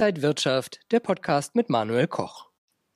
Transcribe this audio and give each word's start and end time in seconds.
Inside 0.00 0.22
Wirtschaft, 0.22 0.80
der 0.92 1.00
Podcast 1.00 1.54
mit 1.54 1.68
Manuel 1.68 2.06
Koch. 2.06 2.46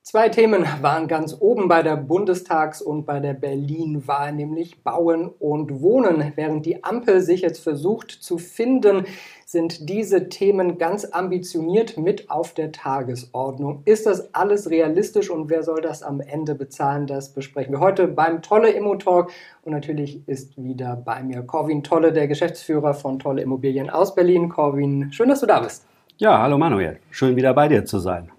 Zwei 0.00 0.30
Themen 0.30 0.64
waren 0.80 1.06
ganz 1.06 1.36
oben 1.38 1.68
bei 1.68 1.82
der 1.82 1.96
Bundestags- 1.96 2.80
und 2.80 3.04
bei 3.04 3.20
der 3.20 3.34
Berlin-Wahl, 3.34 4.32
nämlich 4.32 4.82
Bauen 4.82 5.28
und 5.28 5.82
Wohnen. 5.82 6.32
Während 6.34 6.64
die 6.64 6.82
Ampel 6.82 7.20
sich 7.20 7.42
jetzt 7.42 7.62
versucht 7.62 8.10
zu 8.10 8.38
finden, 8.38 9.04
sind 9.44 9.90
diese 9.90 10.30
Themen 10.30 10.78
ganz 10.78 11.04
ambitioniert 11.04 11.98
mit 11.98 12.30
auf 12.30 12.54
der 12.54 12.72
Tagesordnung. 12.72 13.82
Ist 13.84 14.06
das 14.06 14.34
alles 14.34 14.70
realistisch 14.70 15.28
und 15.28 15.50
wer 15.50 15.62
soll 15.62 15.82
das 15.82 16.02
am 16.02 16.22
Ende 16.22 16.54
bezahlen? 16.54 17.06
Das 17.06 17.34
besprechen 17.34 17.74
wir 17.74 17.80
heute 17.80 18.08
beim 18.08 18.40
Tolle 18.40 18.70
Immo 18.70 18.94
Talk. 18.94 19.30
Und 19.60 19.72
natürlich 19.72 20.26
ist 20.26 20.56
wieder 20.56 20.96
bei 20.96 21.22
mir 21.22 21.42
Corwin 21.42 21.82
Tolle, 21.82 22.14
der 22.14 22.28
Geschäftsführer 22.28 22.94
von 22.94 23.18
Tolle 23.18 23.42
Immobilien 23.42 23.90
aus 23.90 24.14
Berlin. 24.14 24.48
Corwin, 24.48 25.12
schön, 25.12 25.28
dass 25.28 25.40
du 25.40 25.46
da 25.46 25.60
bist. 25.60 25.84
Ja, 26.16 26.40
hallo 26.40 26.58
Manuel. 26.58 27.00
Schön 27.10 27.34
wieder 27.34 27.52
bei 27.54 27.66
dir 27.66 27.84
zu 27.84 27.98
sein 27.98 28.30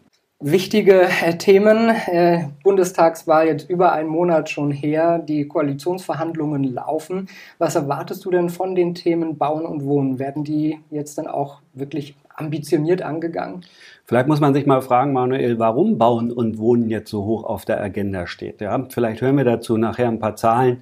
wichtige 0.46 1.02
äh, 1.02 1.38
Themen. 1.38 1.90
Äh, 1.90 2.50
Bundestagswahl 2.64 3.48
jetzt 3.48 3.70
über 3.70 3.94
einen 3.94 4.10
Monat 4.10 4.50
schon 4.50 4.72
her. 4.72 5.20
Die 5.20 5.48
Koalitionsverhandlungen 5.48 6.64
laufen. 6.64 7.28
Was 7.58 7.76
erwartest 7.76 8.26
du 8.26 8.32
denn 8.32 8.50
von 8.50 8.76
den 8.76 8.94
Themen 8.94 9.38
Bauen 9.38 9.66
und 9.66 9.84
Wohnen? 9.86 10.20
Werden 10.20 10.44
die 10.44 10.80
jetzt 10.92 11.18
dann 11.18 11.28
auch 11.28 11.62
wirklich 11.74 12.16
ambitioniert 12.36 13.02
angegangen? 13.02 13.62
Vielleicht 14.06 14.28
muss 14.28 14.40
man 14.40 14.54
sich 14.54 14.66
mal 14.66 14.82
fragen, 14.82 15.14
Manuel, 15.14 15.58
warum 15.58 15.98
Bauen 15.98 16.32
und 16.32 16.60
Wohnen 16.60 16.90
jetzt 16.90 17.10
so 17.10 17.26
hoch 17.26 17.44
auf 17.44 17.66
der 17.66 17.82
Agenda 17.82 18.28
steht. 18.28 18.62
Ja, 18.62 18.86
vielleicht 18.90 19.22
hören 19.22 19.38
wir 19.38 19.46
dazu 19.46 19.78
nachher 19.78 20.10
ein 20.10 20.20
paar 20.20 20.36
Zahlen. 20.36 20.82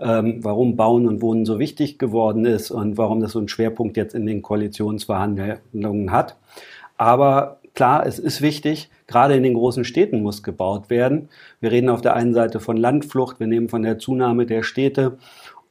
Ähm, 0.00 0.40
warum 0.42 0.76
Bauen 0.76 1.06
und 1.06 1.22
Wohnen 1.22 1.44
so 1.44 1.58
wichtig 1.58 1.98
geworden 1.98 2.44
ist 2.44 2.70
und 2.70 2.98
warum 2.98 3.20
das 3.20 3.32
so 3.32 3.38
einen 3.38 3.48
Schwerpunkt 3.48 3.96
jetzt 3.96 4.14
in 4.14 4.26
den 4.26 4.42
Koalitionsverhandlungen 4.42 6.10
hat. 6.10 6.36
Aber 6.96 7.58
Klar, 7.74 8.06
es 8.06 8.20
ist 8.20 8.40
wichtig, 8.40 8.88
gerade 9.08 9.34
in 9.34 9.42
den 9.42 9.54
großen 9.54 9.84
Städten 9.84 10.22
muss 10.22 10.44
gebaut 10.44 10.90
werden. 10.90 11.28
Wir 11.60 11.72
reden 11.72 11.88
auf 11.88 12.00
der 12.00 12.14
einen 12.14 12.32
Seite 12.32 12.60
von 12.60 12.76
Landflucht, 12.76 13.40
wir 13.40 13.48
nehmen 13.48 13.68
von 13.68 13.82
der 13.82 13.98
Zunahme 13.98 14.46
der 14.46 14.62
Städte 14.62 15.18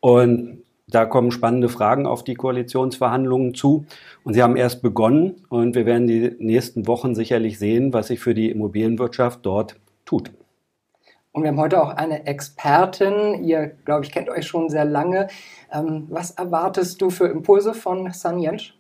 und 0.02 0.64
da 0.90 1.06
kommen 1.06 1.32
spannende 1.32 1.70
Fragen 1.70 2.06
auf 2.06 2.26
die 2.26 2.34
Koalitionsverhandlungen 2.34 3.54
zu. 3.56 3.86
Und 4.26 4.34
sie 4.34 4.44
haben 4.44 4.58
erst 4.58 4.82
begonnen 4.82 5.36
und 5.48 5.76
wir 5.76 5.86
werden 5.86 6.08
die 6.08 6.36
nächsten 6.40 6.88
Wochen 6.88 7.16
sicherlich 7.16 7.58
sehen, 7.58 7.94
was 7.94 8.08
sich 8.08 8.20
für 8.20 8.34
die 8.34 8.52
Immobilienwirtschaft 8.52 9.40
dort 9.44 9.78
tut. 10.04 10.32
Und 11.34 11.42
wir 11.42 11.50
haben 11.50 11.60
heute 11.60 11.82
auch 11.82 11.90
eine 11.90 12.28
Expertin. 12.28 13.44
Ihr, 13.44 13.72
glaube 13.86 14.06
ich, 14.06 14.12
kennt 14.12 14.30
euch 14.30 14.46
schon 14.46 14.70
sehr 14.70 14.86
lange. 14.86 15.28
Ähm, 15.72 16.06
was 16.10 16.30
erwartest 16.32 17.02
du 17.02 17.10
für 17.10 17.26
Impulse 17.26 17.74
von 17.74 18.12
San 18.14 18.40
Jensch? 18.40 18.78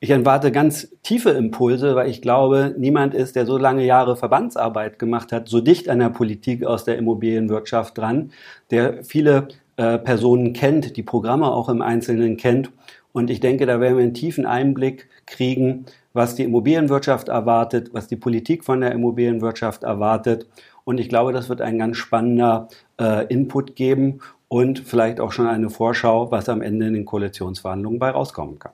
Ich 0.00 0.10
erwarte 0.10 0.50
ganz 0.50 0.88
tiefe 1.02 1.30
Impulse, 1.30 1.94
weil 1.94 2.10
ich 2.10 2.20
glaube, 2.20 2.74
niemand 2.76 3.14
ist, 3.14 3.36
der 3.36 3.46
so 3.46 3.56
lange 3.56 3.84
Jahre 3.84 4.16
Verbandsarbeit 4.16 4.98
gemacht 4.98 5.30
hat, 5.30 5.48
so 5.48 5.60
dicht 5.60 5.88
an 5.88 6.00
der 6.00 6.10
Politik 6.10 6.66
aus 6.66 6.84
der 6.84 6.98
Immobilienwirtschaft 6.98 7.96
dran, 7.96 8.32
der 8.70 9.04
viele 9.04 9.48
äh, 9.76 9.96
Personen 9.98 10.52
kennt, 10.52 10.96
die 10.96 11.04
Programme 11.04 11.46
auch 11.46 11.68
im 11.68 11.82
Einzelnen 11.82 12.36
kennt. 12.36 12.72
Und 13.12 13.30
ich 13.30 13.38
denke, 13.38 13.64
da 13.64 13.80
werden 13.80 13.96
wir 13.96 14.02
einen 14.02 14.12
tiefen 14.12 14.44
Einblick 14.44 15.08
kriegen, 15.24 15.86
was 16.12 16.34
die 16.34 16.42
Immobilienwirtschaft 16.42 17.28
erwartet, 17.28 17.90
was 17.92 18.08
die 18.08 18.16
Politik 18.16 18.64
von 18.64 18.80
der 18.80 18.90
Immobilienwirtschaft 18.92 19.84
erwartet. 19.84 20.46
Und 20.86 20.98
ich 20.98 21.08
glaube, 21.08 21.32
das 21.32 21.48
wird 21.48 21.60
ein 21.60 21.78
ganz 21.78 21.96
spannender 21.96 22.68
äh, 23.00 23.26
Input 23.26 23.74
geben 23.74 24.20
und 24.46 24.78
vielleicht 24.78 25.18
auch 25.18 25.32
schon 25.32 25.48
eine 25.48 25.68
Vorschau, 25.68 26.30
was 26.30 26.48
am 26.48 26.62
Ende 26.62 26.86
in 26.86 26.94
den 26.94 27.04
Koalitionsverhandlungen 27.04 27.98
bei 27.98 28.10
rauskommen 28.10 28.60
kann. 28.60 28.70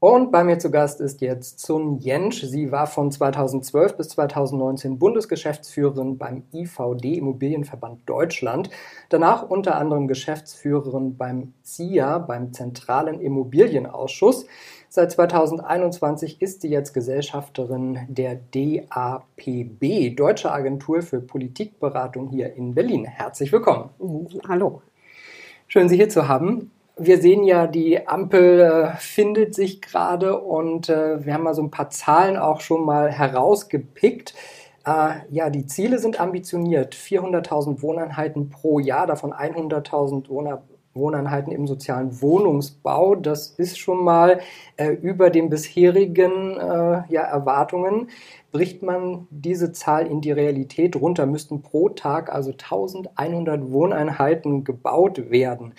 Und 0.00 0.32
bei 0.32 0.44
mir 0.44 0.58
zu 0.58 0.70
Gast 0.70 1.02
ist 1.02 1.20
jetzt 1.20 1.60
Sun 1.60 1.98
Jensch. 1.98 2.42
Sie 2.42 2.72
war 2.72 2.86
von 2.86 3.12
2012 3.12 3.98
bis 3.98 4.08
2019 4.08 4.98
Bundesgeschäftsführerin 4.98 6.16
beim 6.16 6.44
IVD 6.54 7.18
Immobilienverband 7.18 8.08
Deutschland. 8.08 8.70
Danach 9.10 9.42
unter 9.42 9.76
anderem 9.76 10.08
Geschäftsführerin 10.08 11.18
beim 11.18 11.52
CIA, 11.62 12.16
beim 12.16 12.54
Zentralen 12.54 13.20
Immobilienausschuss. 13.20 14.46
Seit 14.88 15.12
2021 15.12 16.40
ist 16.40 16.62
sie 16.62 16.70
jetzt 16.70 16.94
Gesellschafterin 16.94 17.98
der 18.08 18.36
DAPB, 18.36 20.16
Deutsche 20.16 20.50
Agentur 20.50 21.02
für 21.02 21.20
Politikberatung 21.20 22.30
hier 22.30 22.54
in 22.54 22.74
Berlin. 22.74 23.04
Herzlich 23.04 23.52
willkommen. 23.52 23.90
Hallo. 24.48 24.80
Schön, 25.68 25.90
Sie 25.90 25.96
hier 25.96 26.08
zu 26.08 26.26
haben 26.26 26.70
wir 27.00 27.20
sehen 27.20 27.44
ja, 27.44 27.66
die 27.66 28.06
Ampel 28.06 28.60
äh, 28.60 28.96
findet 28.98 29.54
sich 29.54 29.80
gerade 29.80 30.38
und 30.38 30.88
äh, 30.88 31.24
wir 31.24 31.34
haben 31.34 31.44
mal 31.44 31.54
so 31.54 31.62
ein 31.62 31.70
paar 31.70 31.90
Zahlen 31.90 32.36
auch 32.36 32.60
schon 32.60 32.84
mal 32.84 33.10
herausgepickt. 33.10 34.34
Äh, 34.84 35.14
ja, 35.30 35.48
die 35.50 35.66
Ziele 35.66 35.98
sind 35.98 36.20
ambitioniert. 36.20 36.94
400.000 36.94 37.82
Wohneinheiten 37.82 38.50
pro 38.50 38.78
Jahr, 38.78 39.06
davon 39.06 39.32
100.000 39.32 40.28
Wohner 40.28 40.62
Wohneinheiten 40.92 41.52
im 41.52 41.66
sozialen 41.66 42.20
Wohnungsbau. 42.20 43.14
Das 43.14 43.50
ist 43.50 43.78
schon 43.78 44.02
mal 44.02 44.40
äh, 44.76 44.90
über 44.90 45.30
den 45.30 45.48
bisherigen 45.48 46.56
äh, 46.56 47.02
ja, 47.08 47.22
Erwartungen. 47.22 48.08
Bricht 48.50 48.82
man 48.82 49.28
diese 49.30 49.70
Zahl 49.72 50.06
in 50.08 50.20
die 50.20 50.32
Realität 50.32 50.96
runter, 50.96 51.26
müssten 51.26 51.62
pro 51.62 51.90
Tag 51.90 52.32
also 52.32 52.50
1100 52.50 53.70
Wohneinheiten 53.70 54.64
gebaut 54.64 55.30
werden. 55.30 55.74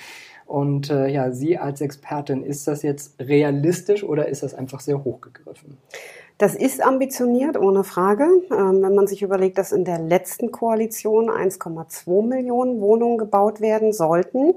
Und 0.51 0.89
äh, 0.89 1.07
ja, 1.07 1.31
Sie 1.31 1.57
als 1.57 1.79
Expertin, 1.79 2.43
ist 2.43 2.67
das 2.67 2.83
jetzt 2.83 3.17
realistisch 3.21 4.03
oder 4.03 4.27
ist 4.27 4.43
das 4.43 4.53
einfach 4.53 4.81
sehr 4.81 5.01
hochgegriffen? 5.01 5.77
Das 6.39 6.55
ist 6.55 6.83
ambitioniert, 6.83 7.57
ohne 7.57 7.85
Frage. 7.85 8.25
Ähm, 8.51 8.81
wenn 8.81 8.93
man 8.93 9.07
sich 9.07 9.21
überlegt, 9.21 9.57
dass 9.57 9.71
in 9.71 9.85
der 9.85 9.99
letzten 9.99 10.51
Koalition 10.51 11.29
1,2 11.29 12.27
Millionen 12.27 12.81
Wohnungen 12.81 13.17
gebaut 13.17 13.61
werden 13.61 13.93
sollten 13.93 14.55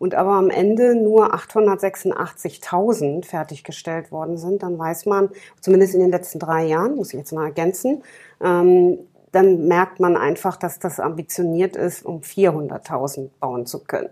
und 0.00 0.16
aber 0.16 0.32
am 0.32 0.50
Ende 0.50 0.96
nur 0.96 1.32
886.000 1.32 3.24
fertiggestellt 3.24 4.10
worden 4.10 4.38
sind, 4.38 4.64
dann 4.64 4.76
weiß 4.76 5.06
man, 5.06 5.28
zumindest 5.60 5.94
in 5.94 6.00
den 6.00 6.10
letzten 6.10 6.40
drei 6.40 6.64
Jahren, 6.64 6.96
muss 6.96 7.12
ich 7.12 7.20
jetzt 7.20 7.32
mal 7.32 7.44
ergänzen, 7.44 8.02
ähm, 8.42 8.98
dann 9.30 9.68
merkt 9.68 10.00
man 10.00 10.16
einfach, 10.16 10.56
dass 10.56 10.80
das 10.80 10.98
ambitioniert 10.98 11.76
ist, 11.76 12.04
um 12.04 12.20
400.000 12.20 13.28
bauen 13.38 13.66
zu 13.66 13.84
können. 13.84 14.08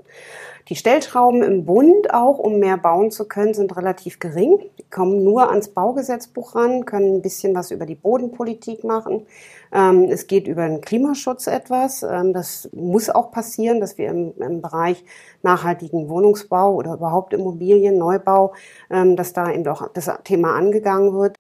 Die 0.68 0.76
Stellschrauben 0.76 1.42
im 1.42 1.66
Bund 1.66 2.14
auch, 2.14 2.38
um 2.38 2.58
mehr 2.58 2.78
bauen 2.78 3.10
zu 3.10 3.26
können, 3.26 3.52
sind 3.52 3.76
relativ 3.76 4.18
gering. 4.18 4.58
Die 4.78 4.88
kommen 4.88 5.22
nur 5.22 5.50
ans 5.50 5.68
Baugesetzbuch 5.68 6.54
ran, 6.54 6.86
können 6.86 7.16
ein 7.16 7.22
bisschen 7.22 7.54
was 7.54 7.70
über 7.70 7.84
die 7.84 7.94
Bodenpolitik 7.94 8.82
machen. 8.82 9.26
Ähm, 9.72 10.04
es 10.04 10.26
geht 10.26 10.48
über 10.48 10.66
den 10.66 10.80
Klimaschutz 10.80 11.48
etwas. 11.48 12.02
Ähm, 12.02 12.32
das 12.32 12.70
muss 12.72 13.10
auch 13.10 13.30
passieren, 13.30 13.80
dass 13.80 13.98
wir 13.98 14.08
im, 14.08 14.62
Bereich 14.62 15.04
nachhaltigen 15.42 16.08
Wohnungsbau 16.08 16.74
oder 16.74 16.94
überhaupt 16.94 17.34
Immobilien, 17.34 17.98
Neubau, 17.98 18.54
ähm, 18.90 19.16
dass 19.16 19.34
da 19.34 19.50
eben 19.50 19.68
auch 19.68 19.88
das 19.92 20.10
Thema 20.24 20.54
angegangen 20.54 21.12
wird. 21.12 21.33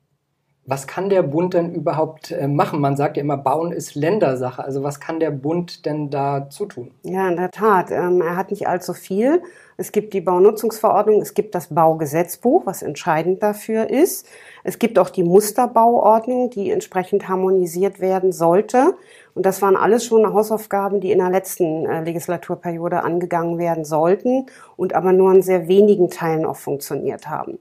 Was 0.66 0.86
kann 0.86 1.10
der 1.10 1.22
Bund 1.22 1.52
denn 1.52 1.74
überhaupt 1.74 2.30
äh, 2.30 2.48
machen? 2.48 2.80
Man 2.80 2.96
sagt 2.96 3.16
ja 3.16 3.22
immer, 3.22 3.36
Bauen 3.36 3.72
ist 3.72 3.94
Ländersache. 3.94 4.64
Also 4.64 4.82
was 4.82 4.98
kann 4.98 5.20
der 5.20 5.30
Bund 5.30 5.84
denn 5.84 6.08
da 6.10 6.48
zutun? 6.48 6.90
Ja, 7.02 7.28
in 7.28 7.36
der 7.36 7.50
Tat. 7.50 7.90
Ähm, 7.90 8.22
er 8.22 8.36
hat 8.36 8.50
nicht 8.50 8.66
allzu 8.66 8.94
viel. 8.94 9.42
Es 9.76 9.90
gibt 9.90 10.14
die 10.14 10.20
Baunutzungsverordnung, 10.20 11.20
es 11.20 11.34
gibt 11.34 11.54
das 11.54 11.74
Baugesetzbuch, 11.74 12.64
was 12.64 12.82
entscheidend 12.82 13.42
dafür 13.42 13.90
ist. 13.90 14.26
Es 14.62 14.78
gibt 14.78 14.98
auch 14.98 15.10
die 15.10 15.24
Musterbauordnung, 15.24 16.50
die 16.50 16.70
entsprechend 16.70 17.28
harmonisiert 17.28 18.00
werden 18.00 18.32
sollte. 18.32 18.94
Und 19.34 19.44
das 19.46 19.60
waren 19.62 19.76
alles 19.76 20.04
schon 20.04 20.32
Hausaufgaben, 20.32 21.00
die 21.00 21.10
in 21.10 21.18
der 21.18 21.30
letzten 21.30 21.86
äh, 21.86 22.02
Legislaturperiode 22.02 23.02
angegangen 23.02 23.58
werden 23.58 23.84
sollten 23.84 24.46
und 24.76 24.94
aber 24.94 25.12
nur 25.12 25.34
in 25.34 25.42
sehr 25.42 25.66
wenigen 25.66 26.08
Teilen 26.08 26.46
auch 26.46 26.56
funktioniert 26.56 27.28
haben. 27.28 27.58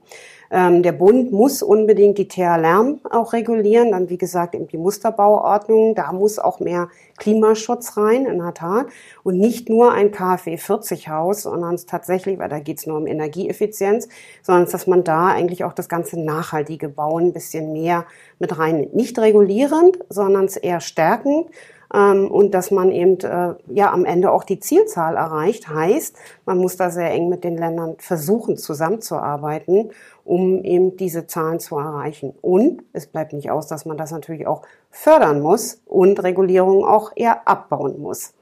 Ähm, 0.54 0.84
der 0.84 0.92
Bund 0.92 1.32
muss 1.32 1.62
unbedingt 1.62 2.16
die 2.16 2.28
TH-Lärm 2.28 3.00
auch 3.10 3.32
regulieren. 3.32 3.90
Dann, 3.90 4.08
wie 4.08 4.18
gesagt, 4.18 4.54
eben 4.54 4.68
die 4.68 4.78
Musterbauordnung. 4.78 5.96
Da 5.96 6.12
muss 6.12 6.38
auch 6.38 6.60
mehr 6.60 6.88
Klimaschutz 7.18 7.96
rein, 7.96 8.24
in 8.24 8.38
der 8.38 8.54
Tat. 8.54 8.86
Und 9.24 9.38
nicht 9.38 9.68
nur 9.68 9.90
ein 9.92 10.12
KfW 10.12 10.56
40 10.56 11.08
Haus, 11.08 11.42
sondern 11.42 11.74
es 11.74 11.86
tatsächlich, 11.86 12.03
weil 12.08 12.48
da 12.48 12.58
geht 12.58 12.78
es 12.78 12.86
nur 12.86 12.96
um 12.96 13.06
Energieeffizienz, 13.06 14.08
sondern 14.42 14.70
dass 14.70 14.86
man 14.86 15.04
da 15.04 15.28
eigentlich 15.28 15.64
auch 15.64 15.72
das 15.72 15.88
ganze 15.88 16.20
nachhaltige 16.20 16.88
Bauen 16.88 17.26
ein 17.26 17.32
bisschen 17.32 17.72
mehr 17.72 18.06
mit 18.38 18.58
rein, 18.58 18.88
nicht 18.92 19.18
regulierend, 19.18 19.98
sondern 20.08 20.46
es 20.46 20.56
eher 20.56 20.80
stärkend 20.80 21.48
ähm, 21.94 22.30
und 22.30 22.52
dass 22.52 22.70
man 22.70 22.90
eben 22.90 23.18
äh, 23.20 23.54
ja 23.72 23.92
am 23.92 24.04
Ende 24.04 24.32
auch 24.32 24.44
die 24.44 24.58
Zielzahl 24.58 25.16
erreicht. 25.16 25.68
Heißt, 25.68 26.16
man 26.44 26.58
muss 26.58 26.76
da 26.76 26.90
sehr 26.90 27.10
eng 27.10 27.28
mit 27.28 27.44
den 27.44 27.56
Ländern 27.56 27.96
versuchen 27.98 28.56
zusammenzuarbeiten, 28.56 29.90
um 30.24 30.64
eben 30.64 30.96
diese 30.96 31.26
Zahlen 31.26 31.60
zu 31.60 31.76
erreichen. 31.76 32.34
Und 32.40 32.82
es 32.92 33.06
bleibt 33.06 33.32
nicht 33.32 33.50
aus, 33.50 33.68
dass 33.68 33.86
man 33.86 33.96
das 33.96 34.10
natürlich 34.10 34.46
auch 34.46 34.62
fördern 34.90 35.40
muss 35.40 35.80
und 35.86 36.22
Regulierungen 36.22 36.84
auch 36.84 37.12
eher 37.14 37.46
abbauen 37.46 38.00
muss. 38.00 38.34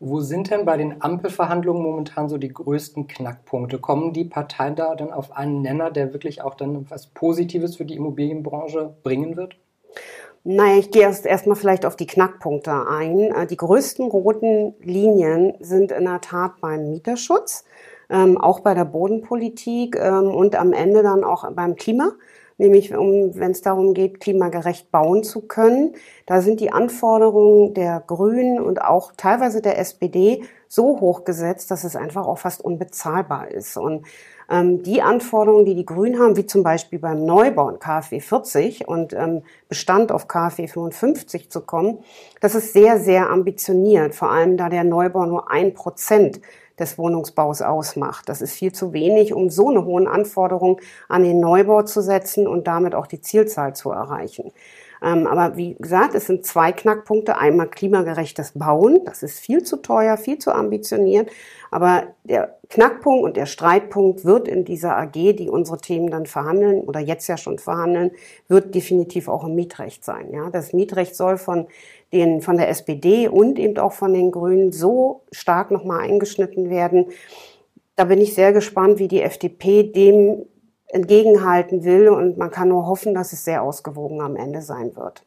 Wo 0.00 0.20
sind 0.20 0.50
denn 0.50 0.64
bei 0.64 0.76
den 0.76 1.02
Ampelverhandlungen 1.02 1.82
momentan 1.82 2.28
so 2.28 2.38
die 2.38 2.52
größten 2.52 3.08
Knackpunkte? 3.08 3.78
Kommen 3.78 4.12
die 4.12 4.24
Parteien 4.24 4.76
da 4.76 4.94
dann 4.94 5.12
auf 5.12 5.36
einen 5.36 5.60
Nenner, 5.60 5.90
der 5.90 6.12
wirklich 6.12 6.40
auch 6.40 6.54
dann 6.54 6.82
etwas 6.82 7.08
Positives 7.08 7.76
für 7.76 7.84
die 7.84 7.96
Immobilienbranche 7.96 8.94
bringen 9.02 9.36
wird? 9.36 9.56
Naja, 10.44 10.78
ich 10.78 10.92
gehe 10.92 11.02
erst 11.02 11.26
erstmal 11.26 11.56
vielleicht 11.56 11.84
auf 11.84 11.96
die 11.96 12.06
Knackpunkte 12.06 12.86
ein. 12.88 13.32
Äh, 13.32 13.46
die 13.48 13.56
größten 13.56 14.06
roten 14.06 14.74
Linien 14.80 15.54
sind 15.58 15.90
in 15.90 16.04
der 16.04 16.20
Tat 16.20 16.60
beim 16.60 16.90
Mieterschutz, 16.90 17.64
ähm, 18.08 18.38
auch 18.38 18.60
bei 18.60 18.74
der 18.74 18.84
Bodenpolitik 18.84 19.96
ähm, 19.96 20.30
und 20.30 20.54
am 20.54 20.72
Ende 20.72 21.02
dann 21.02 21.24
auch 21.24 21.50
beim 21.52 21.74
Klima 21.74 22.12
nämlich 22.58 22.94
um, 22.94 23.34
wenn 23.36 23.52
es 23.52 23.62
darum 23.62 23.94
geht, 23.94 24.20
klimagerecht 24.20 24.90
bauen 24.90 25.22
zu 25.22 25.42
können. 25.42 25.94
Da 26.26 26.42
sind 26.42 26.60
die 26.60 26.72
Anforderungen 26.72 27.72
der 27.72 28.02
Grünen 28.06 28.60
und 28.60 28.82
auch 28.82 29.12
teilweise 29.16 29.62
der 29.62 29.78
SPD 29.78 30.42
so 30.68 31.00
hoch 31.00 31.24
gesetzt, 31.24 31.70
dass 31.70 31.84
es 31.84 31.96
einfach 31.96 32.26
auch 32.26 32.38
fast 32.38 32.62
unbezahlbar 32.62 33.50
ist. 33.50 33.76
Und 33.78 34.04
ähm, 34.50 34.82
die 34.82 35.02
Anforderungen, 35.02 35.64
die 35.64 35.74
die 35.74 35.86
Grünen 35.86 36.18
haben, 36.20 36.36
wie 36.36 36.46
zum 36.46 36.62
Beispiel 36.62 36.98
beim 36.98 37.24
Neubau 37.24 37.70
in 37.70 37.78
KfW 37.78 38.20
40 38.20 38.88
und 38.88 39.12
ähm, 39.12 39.42
Bestand 39.68 40.10
auf 40.12 40.28
KfW 40.28 40.66
55 40.66 41.50
zu 41.50 41.60
kommen, 41.60 42.00
das 42.40 42.54
ist 42.54 42.72
sehr, 42.72 42.98
sehr 42.98 43.30
ambitioniert, 43.30 44.14
vor 44.14 44.30
allem 44.30 44.56
da 44.56 44.68
der 44.68 44.84
Neubau 44.84 45.26
nur 45.26 45.50
ein 45.50 45.74
Prozent 45.74 46.40
des 46.80 46.98
Wohnungsbaus 46.98 47.62
ausmacht. 47.62 48.28
Das 48.28 48.40
ist 48.40 48.52
viel 48.52 48.72
zu 48.72 48.92
wenig, 48.92 49.34
um 49.34 49.50
so 49.50 49.68
eine 49.68 49.84
hohen 49.84 50.06
Anforderungen 50.06 50.76
an 51.08 51.22
den 51.22 51.40
Neubau 51.40 51.82
zu 51.82 52.00
setzen 52.02 52.46
und 52.46 52.66
damit 52.66 52.94
auch 52.94 53.06
die 53.06 53.20
Zielzahl 53.20 53.74
zu 53.74 53.90
erreichen. 53.90 54.52
Ähm, 55.02 55.26
aber 55.26 55.56
wie 55.56 55.74
gesagt, 55.74 56.14
es 56.14 56.26
sind 56.26 56.44
zwei 56.44 56.72
Knackpunkte. 56.72 57.38
Einmal 57.38 57.68
klimagerechtes 57.68 58.52
Bauen. 58.54 59.00
Das 59.04 59.22
ist 59.22 59.38
viel 59.38 59.62
zu 59.62 59.76
teuer, 59.76 60.16
viel 60.16 60.38
zu 60.38 60.52
ambitioniert. 60.52 61.30
Aber 61.70 62.04
der 62.24 62.56
Knackpunkt 62.70 63.24
und 63.24 63.36
der 63.36 63.46
Streitpunkt 63.46 64.24
wird 64.24 64.48
in 64.48 64.64
dieser 64.64 64.96
AG, 64.96 65.12
die 65.12 65.48
unsere 65.50 65.78
Themen 65.78 66.10
dann 66.10 66.26
verhandeln 66.26 66.80
oder 66.80 67.00
jetzt 67.00 67.26
ja 67.28 67.36
schon 67.36 67.58
verhandeln, 67.58 68.10
wird 68.48 68.74
definitiv 68.74 69.28
auch 69.28 69.44
im 69.44 69.54
Mietrecht 69.54 70.04
sein. 70.04 70.32
Ja, 70.32 70.50
das 70.50 70.72
Mietrecht 70.72 71.14
soll 71.14 71.38
von 71.38 71.66
den, 72.12 72.40
von 72.40 72.56
der 72.56 72.68
SPD 72.68 73.28
und 73.28 73.58
eben 73.58 73.78
auch 73.78 73.92
von 73.92 74.12
den 74.12 74.30
Grünen 74.30 74.72
so 74.72 75.22
stark 75.30 75.70
nochmal 75.70 76.00
eingeschnitten 76.00 76.70
werden. 76.70 77.06
Da 77.96 78.04
bin 78.04 78.20
ich 78.20 78.34
sehr 78.34 78.52
gespannt, 78.52 78.98
wie 78.98 79.08
die 79.08 79.22
FDP 79.22 79.82
dem 79.82 80.46
entgegenhalten 80.88 81.84
will 81.84 82.08
und 82.08 82.38
man 82.38 82.50
kann 82.50 82.68
nur 82.68 82.86
hoffen, 82.86 83.14
dass 83.14 83.32
es 83.32 83.44
sehr 83.44 83.62
ausgewogen 83.62 84.20
am 84.20 84.36
Ende 84.36 84.62
sein 84.62 84.96
wird. 84.96 85.24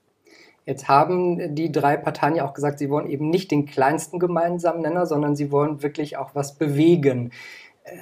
Jetzt 0.66 0.88
haben 0.88 1.56
die 1.56 1.72
drei 1.72 1.98
Parteien 1.98 2.36
ja 2.36 2.48
auch 2.48 2.54
gesagt, 2.54 2.80
sie 2.80 2.90
wollen 2.90 3.10
eben 3.10 3.30
nicht 3.30 3.52
den 3.52 3.66
kleinsten 3.66 4.20
gemeinsamen 4.20 4.82
Nenner, 4.82 5.06
sondern 5.06 5.36
sie 5.36 5.52
wollen 5.52 5.82
wirklich 5.82 6.18
auch 6.18 6.32
was 6.34 6.54
bewegen. 6.54 7.32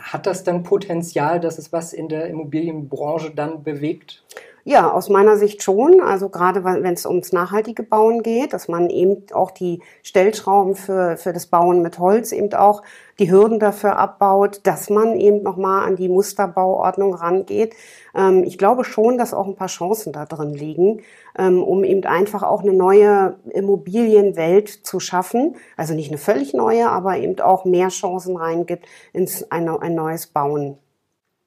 Hat 0.02 0.26
das 0.26 0.44
dann 0.44 0.64
Potenzial, 0.64 1.40
dass 1.40 1.58
es 1.58 1.72
was 1.72 1.94
in 1.94 2.10
der 2.10 2.28
Immobilienbranche 2.28 3.31
dann 3.31 3.64
bewegt? 3.64 4.26
Ja, 4.65 4.91
aus 4.91 5.09
meiner 5.09 5.38
Sicht 5.38 5.63
schon. 5.63 6.01
Also 6.01 6.29
gerade 6.29 6.63
wenn 6.63 6.85
es 6.85 7.06
ums 7.06 7.31
nachhaltige 7.31 7.83
Bauen 7.83 8.23
geht, 8.23 8.53
dass 8.53 8.67
man 8.67 8.89
eben 8.89 9.23
auch 9.33 9.51
die 9.51 9.81
Stellschrauben 10.03 10.75
für, 10.75 11.17
für 11.17 11.33
das 11.33 11.47
Bauen 11.47 11.81
mit 11.81 11.97
Holz 11.97 12.31
eben 12.31 12.53
auch 12.53 12.83
die 13.19 13.31
Hürden 13.31 13.59
dafür 13.59 13.97
abbaut, 13.97 14.61
dass 14.63 14.89
man 14.89 15.17
eben 15.19 15.44
nochmal 15.44 15.88
an 15.88 15.95
die 15.95 16.09
Musterbauordnung 16.09 17.13
rangeht. 17.13 17.73
Ähm, 18.15 18.44
ich 18.44 18.57
glaube 18.57 18.83
schon, 18.83 19.17
dass 19.17 19.33
auch 19.33 19.47
ein 19.47 19.56
paar 19.56 19.67
Chancen 19.67 20.13
da 20.13 20.25
drin 20.25 20.53
liegen, 20.53 21.01
ähm, 21.38 21.63
um 21.63 21.83
eben 21.83 22.03
einfach 22.06 22.44
auch 22.44 22.61
eine 22.61 22.73
neue 22.73 23.35
Immobilienwelt 23.50 24.69
zu 24.69 25.00
schaffen. 25.00 25.56
Also 25.77 25.94
nicht 25.94 26.09
eine 26.09 26.17
völlig 26.17 26.53
neue, 26.53 26.89
aber 26.89 27.17
eben 27.17 27.39
auch 27.39 27.65
mehr 27.65 27.89
Chancen 27.89 28.35
reingibt 28.35 28.85
ins 29.13 29.50
ein, 29.51 29.69
ein 29.69 29.95
neues 29.95 30.27
Bauen. 30.27 30.77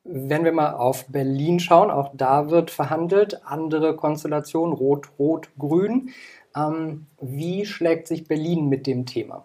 Wenn 0.05 0.45
wir 0.45 0.53
mal 0.53 0.73
auf 0.73 1.07
Berlin 1.07 1.61
schauen, 1.61 1.91
auch 1.91 2.11
da 2.15 2.51
wird 2.51 2.73
verhandelt, 2.73 3.47
andere 3.47 3.95
Konstellation, 3.95 4.73
Rot, 4.73 5.09
Rot, 5.17 5.51
Grün. 5.59 6.11
Ähm, 6.57 7.07
wie 7.21 7.65
schlägt 7.65 8.09
sich 8.09 8.27
Berlin 8.27 8.69
mit 8.69 8.89
dem 8.89 9.07
Thema? 9.07 9.45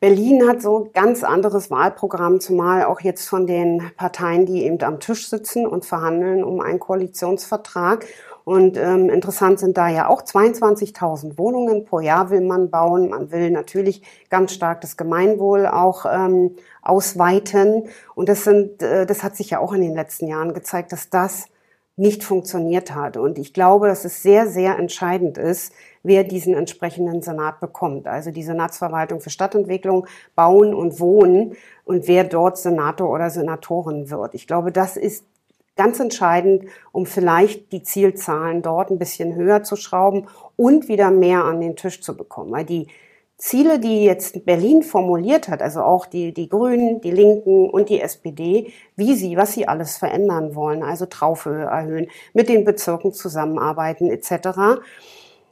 Berlin 0.00 0.46
hat 0.46 0.60
so 0.60 0.90
ganz 0.92 1.24
anderes 1.24 1.70
Wahlprogramm, 1.70 2.40
zumal 2.40 2.84
auch 2.84 3.00
jetzt 3.00 3.26
von 3.26 3.46
den 3.46 3.90
Parteien, 3.96 4.44
die 4.44 4.64
eben 4.64 4.82
am 4.82 5.00
Tisch 5.00 5.30
sitzen 5.30 5.66
und 5.66 5.86
verhandeln 5.86 6.44
um 6.44 6.60
einen 6.60 6.78
Koalitionsvertrag. 6.78 8.04
Und 8.44 8.76
ähm, 8.76 9.08
interessant 9.08 9.58
sind 9.58 9.78
da 9.78 9.88
ja 9.88 10.08
auch 10.08 10.22
22.000 10.22 11.38
Wohnungen 11.38 11.84
pro 11.86 12.00
Jahr 12.00 12.28
will 12.28 12.42
man 12.42 12.70
bauen. 12.70 13.08
Man 13.08 13.30
will 13.30 13.50
natürlich 13.50 14.02
ganz 14.28 14.52
stark 14.52 14.82
das 14.82 14.98
Gemeinwohl 14.98 15.66
auch 15.66 16.04
ähm, 16.04 16.56
ausweiten. 16.82 17.88
Und 18.14 18.28
das 18.28 18.44
sind, 18.44 18.82
äh, 18.82 19.06
das 19.06 19.22
hat 19.22 19.34
sich 19.34 19.50
ja 19.50 19.60
auch 19.60 19.72
in 19.72 19.80
den 19.80 19.94
letzten 19.94 20.26
Jahren 20.26 20.52
gezeigt, 20.52 20.92
dass 20.92 21.08
das 21.08 21.46
nicht 21.96 22.24
funktioniert 22.24 22.94
hat. 22.94 23.16
Und 23.16 23.38
ich 23.38 23.54
glaube, 23.54 23.86
dass 23.86 24.04
es 24.04 24.22
sehr, 24.22 24.48
sehr 24.48 24.78
entscheidend 24.78 25.38
ist, 25.38 25.72
wer 26.02 26.24
diesen 26.24 26.54
entsprechenden 26.54 27.22
Senat 27.22 27.60
bekommt. 27.60 28.06
Also 28.06 28.30
die 28.30 28.42
Senatsverwaltung 28.42 29.20
für 29.20 29.30
Stadtentwicklung, 29.30 30.06
Bauen 30.34 30.74
und 30.74 30.98
Wohnen 31.00 31.54
und 31.84 32.08
wer 32.08 32.24
dort 32.24 32.58
Senator 32.58 33.08
oder 33.10 33.30
Senatorin 33.30 34.10
wird. 34.10 34.34
Ich 34.34 34.46
glaube, 34.46 34.72
das 34.72 34.96
ist 34.96 35.24
ganz 35.76 36.00
entscheidend, 36.00 36.64
um 36.92 37.06
vielleicht 37.06 37.72
die 37.72 37.82
Zielzahlen 37.82 38.62
dort 38.62 38.90
ein 38.90 38.98
bisschen 38.98 39.34
höher 39.34 39.62
zu 39.62 39.76
schrauben 39.76 40.28
und 40.56 40.88
wieder 40.88 41.10
mehr 41.10 41.44
an 41.44 41.60
den 41.60 41.76
Tisch 41.76 42.00
zu 42.00 42.16
bekommen. 42.16 42.52
Weil 42.52 42.64
die 42.64 42.88
Ziele, 43.36 43.80
die 43.80 44.04
jetzt 44.04 44.46
Berlin 44.46 44.82
formuliert 44.82 45.48
hat, 45.48 45.60
also 45.60 45.82
auch 45.82 46.06
die, 46.06 46.32
die 46.32 46.48
Grünen, 46.48 47.00
die 47.00 47.10
Linken 47.10 47.68
und 47.68 47.88
die 47.88 48.00
SPD, 48.00 48.72
wie 48.96 49.14
sie, 49.14 49.36
was 49.36 49.52
sie 49.52 49.66
alles 49.66 49.96
verändern 49.96 50.54
wollen, 50.54 50.82
also 50.82 51.06
Traufhöhe 51.06 51.64
erhöhen, 51.64 52.06
mit 52.32 52.48
den 52.48 52.64
Bezirken 52.64 53.12
zusammenarbeiten 53.12 54.10
etc. 54.10 54.80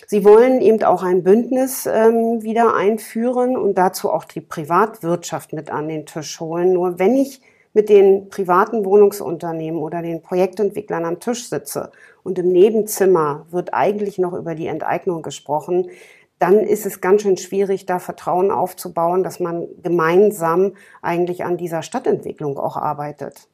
Sie 0.06 0.24
wollen 0.24 0.60
eben 0.60 0.82
auch 0.84 1.02
ein 1.02 1.24
Bündnis 1.24 1.86
ähm, 1.86 2.42
wieder 2.42 2.76
einführen 2.76 3.56
und 3.56 3.76
dazu 3.76 4.10
auch 4.10 4.24
die 4.24 4.40
Privatwirtschaft 4.40 5.52
mit 5.52 5.70
an 5.70 5.88
den 5.88 6.06
Tisch 6.06 6.38
holen. 6.38 6.72
Nur 6.72 6.98
wenn 7.00 7.16
ich 7.16 7.40
mit 7.74 7.88
den 7.88 8.28
privaten 8.28 8.84
Wohnungsunternehmen 8.84 9.80
oder 9.80 10.02
den 10.02 10.22
Projektentwicklern 10.22 11.04
am 11.04 11.20
Tisch 11.20 11.48
sitze 11.48 11.90
und 12.22 12.38
im 12.38 12.48
Nebenzimmer 12.48 13.46
wird 13.50 13.72
eigentlich 13.72 14.19
noch 14.19 14.34
über 14.34 14.54
die 14.54 14.66
Enteignung 14.66 15.22
gesprochen, 15.22 15.90
dann 16.38 16.58
ist 16.58 16.86
es 16.86 17.00
ganz 17.00 17.22
schön 17.22 17.36
schwierig, 17.36 17.86
da 17.86 18.00
Vertrauen 18.00 18.50
aufzubauen, 18.50 19.22
dass 19.22 19.38
man 19.38 19.69
gemeinsam 19.82 20.72
eigentlich 21.00 21.44
an 21.44 21.56
dieser 21.56 21.82
Stadtentwicklung 21.82 22.58
auch 22.58 22.76
arbeitet. 22.76 23.48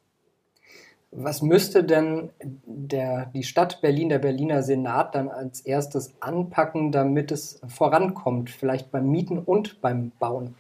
Was 1.11 1.41
müsste 1.41 1.85
denn 1.85 2.31
der, 2.65 3.27
die 3.27 3.43
Stadt 3.43 3.81
Berlin, 3.81 4.11
der 4.11 4.19
Berliner 4.19 4.63
Senat 4.63 5.15
dann 5.15 5.29
als 5.29 5.61
erstes 5.63 6.13
anpacken, 6.21 6.93
damit 6.93 7.33
es 7.33 7.61
vorankommt, 7.67 8.51
vielleicht 8.51 8.91
beim 8.91 9.09
Mieten 9.11 9.39
und 9.39 9.81
beim 9.81 10.13
Bauen? 10.19 10.55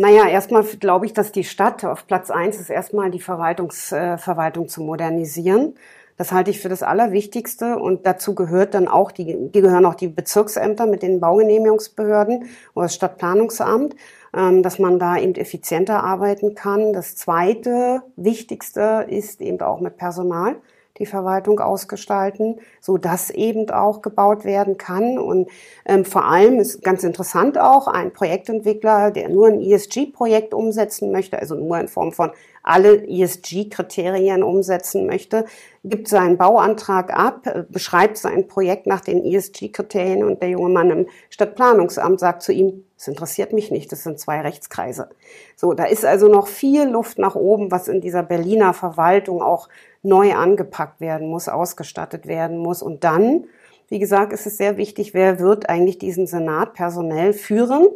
Naja, 0.00 0.26
erstmal 0.26 0.62
glaube 0.64 1.04
ich, 1.04 1.12
dass 1.12 1.30
die 1.30 1.44
Stadt 1.44 1.84
auf 1.84 2.06
Platz 2.06 2.30
eins 2.30 2.58
ist, 2.58 2.70
erstmal 2.70 3.10
die 3.10 3.20
Verwaltungs, 3.20 3.92
äh, 3.92 4.16
Verwaltung 4.16 4.66
zu 4.66 4.80
modernisieren. 4.80 5.74
Das 6.16 6.32
halte 6.32 6.50
ich 6.50 6.58
für 6.60 6.70
das 6.70 6.82
Allerwichtigste 6.82 7.76
und 7.78 8.06
dazu 8.06 8.34
gehört 8.34 8.72
dann 8.72 8.88
auch 8.88 9.12
die, 9.12 9.36
die 9.50 9.60
gehören 9.60 9.84
auch 9.84 9.94
die 9.94 10.08
Bezirksämter 10.08 10.86
mit 10.86 11.02
den 11.02 11.20
Baugenehmigungsbehörden 11.20 12.48
oder 12.74 12.86
das 12.86 12.94
Stadtplanungsamt, 12.94 13.94
ähm, 14.34 14.62
dass 14.62 14.78
man 14.78 14.98
da 14.98 15.18
eben 15.18 15.34
effizienter 15.34 16.02
arbeiten 16.02 16.54
kann. 16.54 16.94
Das 16.94 17.14
zweite 17.16 18.00
Wichtigste 18.16 19.04
ist 19.06 19.42
eben 19.42 19.60
auch 19.60 19.80
mit 19.80 19.98
Personal 19.98 20.56
die 21.00 21.06
Verwaltung 21.06 21.58
ausgestalten, 21.58 22.60
so 22.80 22.98
dass 22.98 23.30
eben 23.30 23.68
auch 23.70 24.02
gebaut 24.02 24.44
werden 24.44 24.76
kann. 24.78 25.18
Und 25.18 25.48
ähm, 25.86 26.04
vor 26.04 26.26
allem 26.26 26.60
ist 26.60 26.84
ganz 26.84 27.02
interessant 27.02 27.58
auch 27.58 27.88
ein 27.88 28.12
Projektentwickler, 28.12 29.10
der 29.10 29.28
nur 29.30 29.48
ein 29.48 29.60
ESG-Projekt 29.60 30.54
umsetzen 30.54 31.10
möchte, 31.10 31.38
also 31.38 31.56
nur 31.56 31.80
in 31.80 31.88
Form 31.88 32.12
von 32.12 32.30
alle 32.62 33.06
ESG-Kriterien 33.06 34.42
umsetzen 34.42 35.06
möchte, 35.06 35.46
gibt 35.82 36.08
seinen 36.08 36.36
Bauantrag 36.36 37.12
ab, 37.12 37.46
äh, 37.46 37.64
beschreibt 37.68 38.18
sein 38.18 38.48
Projekt 38.48 38.86
nach 38.86 39.00
den 39.00 39.24
ESG-Kriterien 39.24 40.24
und 40.24 40.42
der 40.42 40.50
junge 40.50 40.68
Mann 40.68 40.90
im 40.90 41.06
Stadtplanungsamt 41.30 42.20
sagt 42.20 42.42
zu 42.42 42.52
ihm, 42.52 42.84
es 42.96 43.08
interessiert 43.08 43.54
mich 43.54 43.70
nicht, 43.70 43.90
das 43.92 44.02
sind 44.02 44.18
zwei 44.18 44.42
Rechtskreise. 44.42 45.08
So, 45.56 45.72
da 45.72 45.84
ist 45.84 46.04
also 46.04 46.28
noch 46.28 46.48
viel 46.48 46.86
Luft 46.86 47.18
nach 47.18 47.34
oben, 47.34 47.70
was 47.70 47.88
in 47.88 48.02
dieser 48.02 48.22
Berliner 48.22 48.74
Verwaltung 48.74 49.40
auch 49.40 49.68
neu 50.02 50.34
angepackt 50.34 51.00
werden 51.00 51.28
muss, 51.28 51.48
ausgestattet 51.48 52.26
werden 52.26 52.58
muss. 52.58 52.82
Und 52.82 53.04
dann, 53.04 53.46
wie 53.88 53.98
gesagt, 53.98 54.34
ist 54.34 54.46
es 54.46 54.58
sehr 54.58 54.76
wichtig, 54.76 55.14
wer 55.14 55.38
wird 55.38 55.68
eigentlich 55.70 55.98
diesen 55.98 56.26
Senat 56.26 56.74
personell 56.74 57.32
führen, 57.32 57.88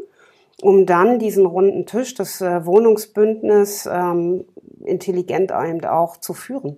um 0.63 0.87
dann 0.87 1.19
diesen 1.19 1.47
runden 1.47 1.87
Tisch, 1.87 2.15
das 2.15 2.41
äh, 2.41 2.65
Wohnungsbündnis 2.65 3.89
ähm, 3.91 4.45
intelligent 4.85 5.51
eben 5.51 5.85
auch 5.85 6.17
zu 6.17 6.35
führen. 6.35 6.77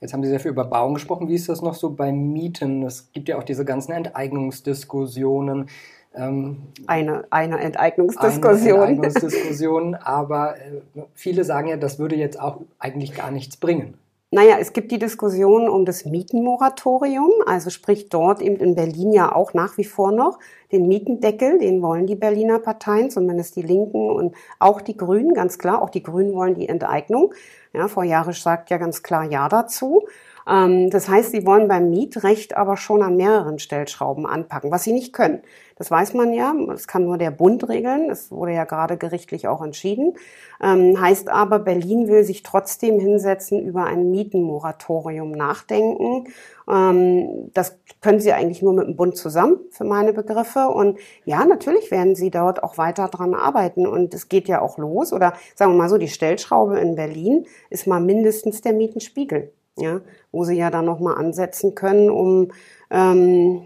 Jetzt 0.00 0.14
haben 0.14 0.22
Sie 0.22 0.30
sehr 0.30 0.40
viel 0.40 0.52
über 0.52 0.64
Bauen 0.64 0.94
gesprochen. 0.94 1.28
Wie 1.28 1.34
ist 1.34 1.48
das 1.48 1.60
noch 1.60 1.74
so 1.74 1.90
bei 1.90 2.10
Mieten? 2.10 2.82
Es 2.84 3.12
gibt 3.12 3.28
ja 3.28 3.38
auch 3.38 3.42
diese 3.42 3.66
ganzen 3.66 3.92
Enteignungsdiskussionen. 3.92 5.68
Ähm, 6.14 6.62
eine, 6.86 7.24
eine 7.30 7.60
Enteignungsdiskussion. 7.60 8.80
Eine 8.80 8.96
Enteignungsdiskussion, 8.96 9.94
aber 9.94 10.56
äh, 10.56 10.80
viele 11.14 11.44
sagen 11.44 11.68
ja, 11.68 11.76
das 11.76 11.98
würde 11.98 12.16
jetzt 12.16 12.40
auch 12.40 12.62
eigentlich 12.78 13.14
gar 13.14 13.30
nichts 13.30 13.58
bringen. 13.58 13.94
Naja, 14.32 14.58
es 14.60 14.72
gibt 14.72 14.92
die 14.92 15.00
Diskussion 15.00 15.68
um 15.68 15.84
das 15.84 16.04
Mietenmoratorium, 16.04 17.32
also 17.46 17.68
sprich 17.68 18.10
dort 18.10 18.40
eben 18.40 18.56
in 18.58 18.76
Berlin 18.76 19.12
ja 19.12 19.34
auch 19.34 19.54
nach 19.54 19.76
wie 19.76 19.82
vor 19.84 20.12
noch 20.12 20.38
den 20.70 20.86
Mietendeckel, 20.86 21.58
den 21.58 21.82
wollen 21.82 22.06
die 22.06 22.14
Berliner 22.14 22.60
Parteien, 22.60 23.10
zumindest 23.10 23.56
die 23.56 23.62
Linken 23.62 24.08
und 24.08 24.36
auch 24.60 24.82
die 24.82 24.96
Grünen, 24.96 25.34
ganz 25.34 25.58
klar, 25.58 25.82
auch 25.82 25.90
die 25.90 26.04
Grünen 26.04 26.32
wollen 26.32 26.54
die 26.54 26.68
Enteignung. 26.68 27.34
Ja, 27.72 27.88
Frau 27.88 28.02
Jarisch 28.02 28.42
sagt 28.42 28.70
ja 28.70 28.78
ganz 28.78 29.02
klar 29.02 29.24
Ja 29.24 29.48
dazu. 29.48 30.06
Ähm, 30.50 30.90
das 30.90 31.08
heißt, 31.08 31.30
sie 31.30 31.46
wollen 31.46 31.68
beim 31.68 31.90
Mietrecht 31.90 32.56
aber 32.56 32.76
schon 32.76 33.02
an 33.02 33.16
mehreren 33.16 33.58
Stellschrauben 33.58 34.26
anpacken, 34.26 34.70
was 34.70 34.82
sie 34.82 34.92
nicht 34.92 35.12
können. 35.12 35.42
Das 35.76 35.90
weiß 35.90 36.12
man 36.12 36.34
ja, 36.34 36.52
das 36.66 36.86
kann 36.86 37.04
nur 37.04 37.16
der 37.16 37.30
Bund 37.30 37.66
regeln, 37.68 38.08
das 38.08 38.30
wurde 38.30 38.52
ja 38.52 38.64
gerade 38.64 38.98
gerichtlich 38.98 39.48
auch 39.48 39.62
entschieden. 39.62 40.14
Ähm, 40.62 41.00
heißt 41.00 41.30
aber, 41.30 41.58
Berlin 41.58 42.08
will 42.08 42.24
sich 42.24 42.42
trotzdem 42.42 43.00
hinsetzen, 43.00 43.60
über 43.64 43.84
ein 43.84 44.10
Mietenmoratorium 44.10 45.30
nachdenken. 45.30 46.24
Ähm, 46.68 47.50
das 47.54 47.78
können 48.02 48.20
sie 48.20 48.32
eigentlich 48.32 48.60
nur 48.60 48.74
mit 48.74 48.88
dem 48.88 48.96
Bund 48.96 49.16
zusammen, 49.16 49.58
für 49.70 49.84
meine 49.84 50.12
Begriffe. 50.12 50.68
Und 50.68 50.98
ja, 51.24 51.46
natürlich 51.46 51.90
werden 51.90 52.14
sie 52.14 52.30
dort 52.30 52.62
auch 52.62 52.76
weiter 52.76 53.08
dran 53.08 53.34
arbeiten. 53.34 53.86
Und 53.86 54.12
es 54.12 54.28
geht 54.28 54.48
ja 54.48 54.60
auch 54.60 54.76
los. 54.76 55.14
Oder 55.14 55.32
sagen 55.54 55.72
wir 55.72 55.78
mal 55.78 55.88
so, 55.88 55.96
die 55.96 56.08
Stellschraube 56.08 56.78
in 56.78 56.94
Berlin 56.96 57.46
ist 57.70 57.86
mal 57.86 58.00
mindestens 58.00 58.60
der 58.60 58.74
Mietenspiegel 58.74 59.52
ja, 59.80 60.00
wo 60.32 60.44
sie 60.44 60.56
ja 60.56 60.70
dann 60.70 60.84
nochmal 60.84 61.16
ansetzen 61.16 61.74
können, 61.74 62.10
um 62.10 62.52
ähm, 62.90 63.62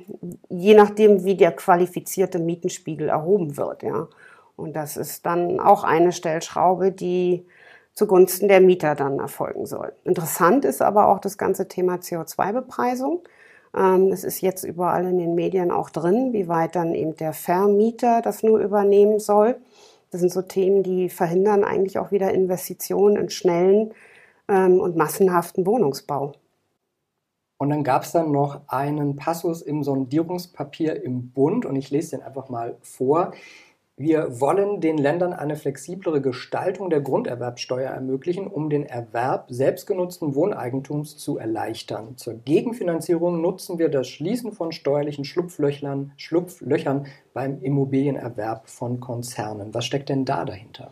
je 0.49 0.75
nachdem, 0.75 1.25
wie 1.25 1.37
der 1.37 1.53
qualifizierte 1.53 2.39
Mietenspiegel 2.39 3.09
erhoben 3.09 3.57
wird, 3.57 3.83
ja. 3.83 4.09
Und 4.57 4.75
das 4.77 4.97
ist 4.97 5.27
dann 5.27 5.59
auch 5.59 5.83
eine 5.83 6.13
Stellschraube, 6.13 6.93
die 6.93 7.45
zugunsten 7.93 8.49
der 8.49 8.61
Mieter 8.61 8.95
dann 8.95 9.19
erfolgen 9.19 9.67
soll. 9.67 9.93
Interessant 10.05 10.65
ist 10.65 10.83
aber 10.83 11.09
auch 11.09 11.19
das 11.19 11.39
ganze 11.39 11.69
Thema 11.69 11.97
CO2-Bepreisung. 11.97 13.23
Ähm, 13.77 14.13
es 14.13 14.25
ist 14.25 14.41
jetzt 14.41 14.65
überall 14.65 15.07
in 15.07 15.19
den 15.19 15.35
Medien 15.35 15.71
auch 15.71 15.91
drin, 15.91 16.33
wie 16.33 16.49
weit 16.49 16.77
dann 16.77 16.95
eben 16.95 17.17
der 17.17 17.33
Vermieter 17.33 18.21
das 18.23 18.43
nur 18.43 18.59
übernehmen 18.61 19.19
soll. 19.19 19.57
Das 20.11 20.21
sind 20.21 20.33
so 20.33 20.43
Themen, 20.43 20.83
die 20.83 21.09
verhindern 21.09 21.65
eigentlich 21.65 21.99
auch 21.99 22.13
wieder 22.13 22.33
Investitionen 22.33 23.17
in 23.17 23.31
schnellen 23.31 23.93
ähm, 24.49 24.81
und 24.81 24.97
massenhaften 24.97 25.67
Wohnungsbau. 25.67 26.33
Und 27.57 27.71
dann 27.71 27.85
gab 27.85 28.03
es 28.03 28.13
dann 28.13 28.33
noch 28.33 28.63
einen 28.67 29.17
Passus 29.17 29.63
im 29.63 29.83
Sondierungspapier 29.83 31.03
im 31.03 31.31
Bund 31.31 31.65
und 31.65 31.77
ich 31.77 31.91
lese 31.91 32.17
den 32.17 32.23
einfach 32.23 32.49
mal 32.49 32.77
vor. 32.83 33.33
Wir 33.97 34.41
wollen 34.41 34.81
den 34.81 34.99
Ländern 34.99 35.33
eine 35.33 35.55
flexiblere 35.55 36.21
Gestaltung 36.21 36.91
der 36.91 37.01
Grunderwerbsteuer 37.01 37.91
ermöglichen, 37.91 38.49
um 38.49 38.69
den 38.69 38.85
Erwerb 38.85 39.47
selbstgenutzten 39.51 40.35
Wohneigentums 40.35 41.17
zu 41.17 41.39
erleichtern. 41.39 42.17
Zur 42.17 42.35
Gegenfinanzierung 42.35 43.41
nutzen 43.41 43.79
wir 43.79 43.89
das 43.89 44.09
Schließen 44.09 44.51
von 44.51 44.73
steuerlichen 44.73 45.25
Schlupflöchern, 45.25 46.11
Schlupflöchern 46.17 47.07
beim 47.35 47.63
Immobilienerwerb 47.63 48.69
von 48.69 48.99
Konzernen. 48.99 49.73
Was 49.73 49.85
steckt 49.85 50.09
denn 50.09 50.25
da 50.25 50.45
dahinter? 50.45 50.91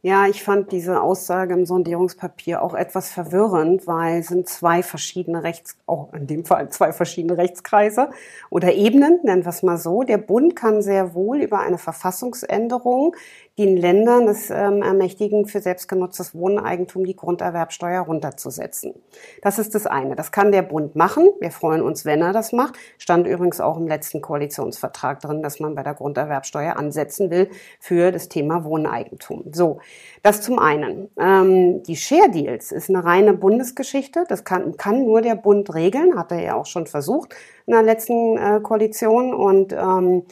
Ja, 0.00 0.28
ich 0.28 0.44
fand 0.44 0.70
diese 0.70 1.02
Aussage 1.02 1.54
im 1.54 1.66
Sondierungspapier 1.66 2.62
auch 2.62 2.74
etwas 2.74 3.10
verwirrend, 3.10 3.88
weil 3.88 4.20
es 4.20 4.28
sind 4.28 4.48
zwei 4.48 4.84
verschiedene 4.84 5.42
Rechts, 5.42 5.76
auch 5.86 6.12
in 6.12 6.28
dem 6.28 6.44
Fall 6.44 6.68
zwei 6.68 6.92
verschiedene 6.92 7.36
Rechtskreise 7.36 8.10
oder 8.48 8.74
Ebenen, 8.74 9.18
nennen 9.24 9.44
wir 9.44 9.50
es 9.50 9.64
mal 9.64 9.76
so. 9.76 10.04
Der 10.04 10.18
Bund 10.18 10.54
kann 10.54 10.82
sehr 10.82 11.14
wohl 11.14 11.38
über 11.38 11.58
eine 11.58 11.78
Verfassungsänderung 11.78 13.16
den 13.58 13.76
Ländern 13.76 14.28
es 14.28 14.50
ähm, 14.50 14.82
ermächtigen, 14.82 15.46
für 15.46 15.60
selbstgenutztes 15.60 16.34
Wohneigentum 16.34 17.04
die 17.04 17.16
Grunderwerbsteuer 17.16 18.02
runterzusetzen. 18.02 18.94
Das 19.42 19.58
ist 19.58 19.74
das 19.74 19.86
eine. 19.86 20.14
Das 20.14 20.30
kann 20.30 20.52
der 20.52 20.62
Bund 20.62 20.94
machen. 20.94 21.28
Wir 21.40 21.50
freuen 21.50 21.82
uns, 21.82 22.04
wenn 22.04 22.22
er 22.22 22.32
das 22.32 22.52
macht. 22.52 22.76
Stand 22.98 23.26
übrigens 23.26 23.60
auch 23.60 23.76
im 23.76 23.88
letzten 23.88 24.22
Koalitionsvertrag 24.22 25.18
drin, 25.20 25.42
dass 25.42 25.58
man 25.58 25.74
bei 25.74 25.82
der 25.82 25.94
Grunderwerbsteuer 25.94 26.76
ansetzen 26.76 27.30
will 27.30 27.50
für 27.80 28.12
das 28.12 28.28
Thema 28.28 28.62
Wohneigentum. 28.62 29.46
So, 29.52 29.80
das 30.22 30.42
zum 30.42 30.58
einen. 30.58 31.08
Ähm, 31.18 31.82
die 31.84 31.96
Share 31.96 32.30
Deals 32.30 32.72
ist 32.72 32.88
eine 32.88 33.04
reine 33.04 33.34
Bundesgeschichte. 33.34 34.24
Das 34.28 34.44
kann, 34.44 34.76
kann 34.76 35.04
nur 35.04 35.22
der 35.22 35.36
Bund 35.36 35.74
regeln, 35.74 36.18
hat 36.18 36.32
er 36.32 36.40
ja 36.40 36.54
auch 36.54 36.66
schon 36.66 36.86
versucht 36.86 37.34
in 37.66 37.72
der 37.72 37.82
letzten 37.82 38.36
äh, 38.36 38.60
Koalition 38.60 39.34
und 39.34 39.72
ähm, 39.72 40.24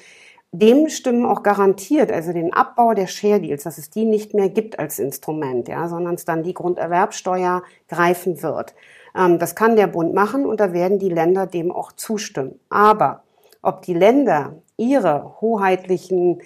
dem 0.52 0.88
stimmen 0.88 1.26
auch 1.26 1.42
garantiert, 1.42 2.10
also 2.10 2.32
den 2.32 2.52
Abbau 2.52 2.94
der 2.94 3.06
Share 3.06 3.40
Deals, 3.40 3.64
dass 3.64 3.78
es 3.78 3.90
die 3.90 4.04
nicht 4.04 4.32
mehr 4.32 4.48
gibt 4.48 4.78
als 4.78 4.98
Instrument, 4.98 5.68
ja, 5.68 5.88
sondern 5.88 6.14
es 6.14 6.25
dann 6.25 6.42
die 6.42 6.54
Grunderwerbsteuer 6.54 7.62
greifen 7.88 8.42
wird. 8.42 8.75
Ähm, 9.16 9.38
das 9.38 9.54
kann 9.54 9.76
der 9.76 9.86
Bund 9.86 10.14
machen 10.14 10.46
und 10.46 10.60
da 10.60 10.72
werden 10.72 10.98
die 10.98 11.08
Länder 11.08 11.46
dem 11.46 11.70
auch 11.70 11.92
zustimmen. 11.92 12.58
Aber 12.70 13.22
ob 13.62 13.82
die 13.82 13.94
Länder 13.94 14.54
ihre 14.76 15.40
hoheitlichen 15.40 16.40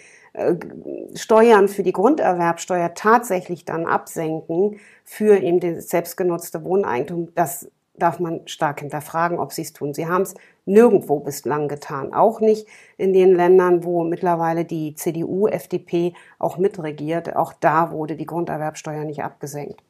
Steuern 1.15 1.69
für 1.69 1.83
die 1.83 1.93
Grunderwerbsteuer 1.93 2.95
tatsächlich 2.95 3.65
dann 3.65 3.87
absenken 3.87 4.79
für 5.05 5.39
eben 5.39 5.61
das 5.61 5.89
selbstgenutzte 5.89 6.65
Wohneigentum, 6.65 7.35
das 7.35 7.69
darf 8.01 8.19
man 8.19 8.47
stark 8.47 8.81
hinterfragen, 8.81 9.39
ob 9.39 9.53
sie 9.53 9.63
es 9.63 9.73
tun. 9.73 9.95
Sie 9.95 10.07
haben 10.07 10.23
es 10.23 10.35
nirgendwo 10.65 11.21
bislang 11.21 11.69
getan. 11.69 12.13
Auch 12.15 12.41
nicht 12.41 12.67
in 12.97 13.13
den 13.13 13.35
Ländern, 13.35 13.85
wo 13.85 14.05
mittlerweile 14.05 14.65
die 14.65 14.95
CDU, 14.95 15.47
FDP 15.47 16.15
auch 16.39 16.57
mitregiert. 16.57 17.37
Auch 17.37 17.53
da 17.53 17.93
wurde 17.93 18.17
die 18.17 18.27
Grunderwerbsteuer 18.27 19.05
nicht 19.05 19.23
abgesenkt. 19.23 19.83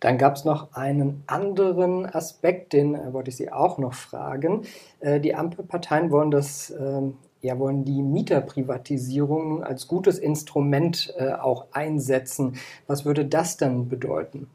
Dann 0.00 0.18
gab 0.18 0.36
es 0.36 0.44
noch 0.44 0.74
einen 0.74 1.24
anderen 1.26 2.04
Aspekt, 2.04 2.74
den 2.74 2.94
äh, 2.94 3.12
wollte 3.14 3.30
ich 3.30 3.36
Sie 3.36 3.50
auch 3.50 3.78
noch 3.78 3.94
fragen. 3.94 4.62
Äh, 5.00 5.20
die 5.20 5.34
Ampelparteien 5.34 6.10
wollen 6.10 6.30
das 6.30 6.70
ähm, 6.70 7.16
ja, 7.42 7.58
wollen 7.58 7.84
die 7.84 8.02
Mieterprivatisierung 8.02 9.62
als 9.62 9.86
gutes 9.86 10.18
Instrument 10.18 11.14
äh, 11.16 11.32
auch 11.32 11.66
einsetzen. 11.72 12.56
Was 12.86 13.04
würde 13.04 13.24
das 13.24 13.56
dann 13.56 13.88
bedeuten? 13.88 14.48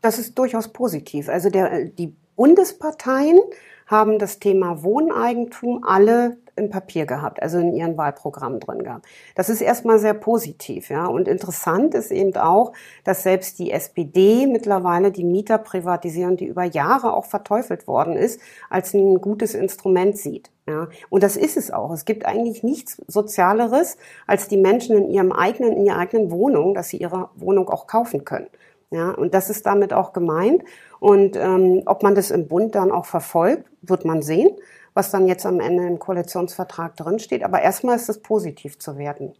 Das 0.00 0.18
ist 0.18 0.38
durchaus 0.38 0.68
positiv. 0.68 1.28
Also 1.28 1.50
der, 1.50 1.86
die 1.86 2.14
Bundesparteien 2.36 3.38
haben 3.86 4.18
das 4.18 4.38
Thema 4.38 4.82
Wohneigentum 4.82 5.82
alle 5.84 6.36
im 6.58 6.70
Papier 6.70 7.06
gehabt, 7.06 7.42
also 7.42 7.58
in 7.58 7.72
ihren 7.74 7.96
Wahlprogrammen 7.96 8.60
drin 8.60 8.82
gehabt. 8.82 9.06
Das 9.34 9.48
ist 9.48 9.60
erstmal 9.60 9.98
sehr 9.98 10.14
positiv, 10.14 10.90
ja. 10.90 11.06
Und 11.06 11.28
interessant 11.28 11.94
ist 11.94 12.10
eben 12.10 12.36
auch, 12.36 12.72
dass 13.04 13.22
selbst 13.22 13.58
die 13.58 13.70
SPD 13.70 14.46
mittlerweile 14.46 15.10
die 15.10 15.24
Mieterprivatisierung, 15.24 16.36
die 16.36 16.46
über 16.46 16.64
Jahre 16.64 17.14
auch 17.14 17.24
verteufelt 17.24 17.86
worden 17.86 18.16
ist, 18.16 18.40
als 18.68 18.92
ein 18.94 19.20
gutes 19.20 19.54
Instrument 19.54 20.18
sieht. 20.18 20.50
Ja, 20.66 20.88
und 21.08 21.22
das 21.22 21.38
ist 21.38 21.56
es 21.56 21.70
auch. 21.70 21.90
Es 21.92 22.04
gibt 22.04 22.26
eigentlich 22.26 22.62
nichts 22.62 23.00
Sozialeres, 23.06 23.96
als 24.26 24.48
die 24.48 24.58
Menschen 24.58 24.98
in 24.98 25.08
ihrem 25.08 25.32
eigenen, 25.32 25.72
in 25.72 25.86
ihrer 25.86 25.96
eigenen 25.96 26.30
Wohnung, 26.30 26.74
dass 26.74 26.90
sie 26.90 26.98
ihre 26.98 27.30
Wohnung 27.36 27.70
auch 27.70 27.86
kaufen 27.86 28.26
können. 28.26 28.48
Ja, 28.90 29.10
und 29.10 29.34
das 29.34 29.50
ist 29.50 29.66
damit 29.66 29.92
auch 29.92 30.12
gemeint. 30.12 30.62
Und 31.00 31.36
ähm, 31.36 31.82
ob 31.86 32.02
man 32.02 32.14
das 32.14 32.30
im 32.30 32.48
Bund 32.48 32.74
dann 32.74 32.90
auch 32.90 33.06
verfolgt, 33.06 33.64
wird 33.82 34.04
man 34.04 34.22
sehen, 34.22 34.50
was 34.98 35.12
dann 35.12 35.28
jetzt 35.28 35.46
am 35.46 35.60
Ende 35.60 35.86
im 35.86 36.00
Koalitionsvertrag 36.00 36.96
drinsteht. 36.96 37.44
Aber 37.44 37.62
erstmal 37.62 37.94
ist 37.94 38.08
es 38.08 38.20
positiv 38.20 38.80
zu 38.80 38.98
werden. 38.98 39.32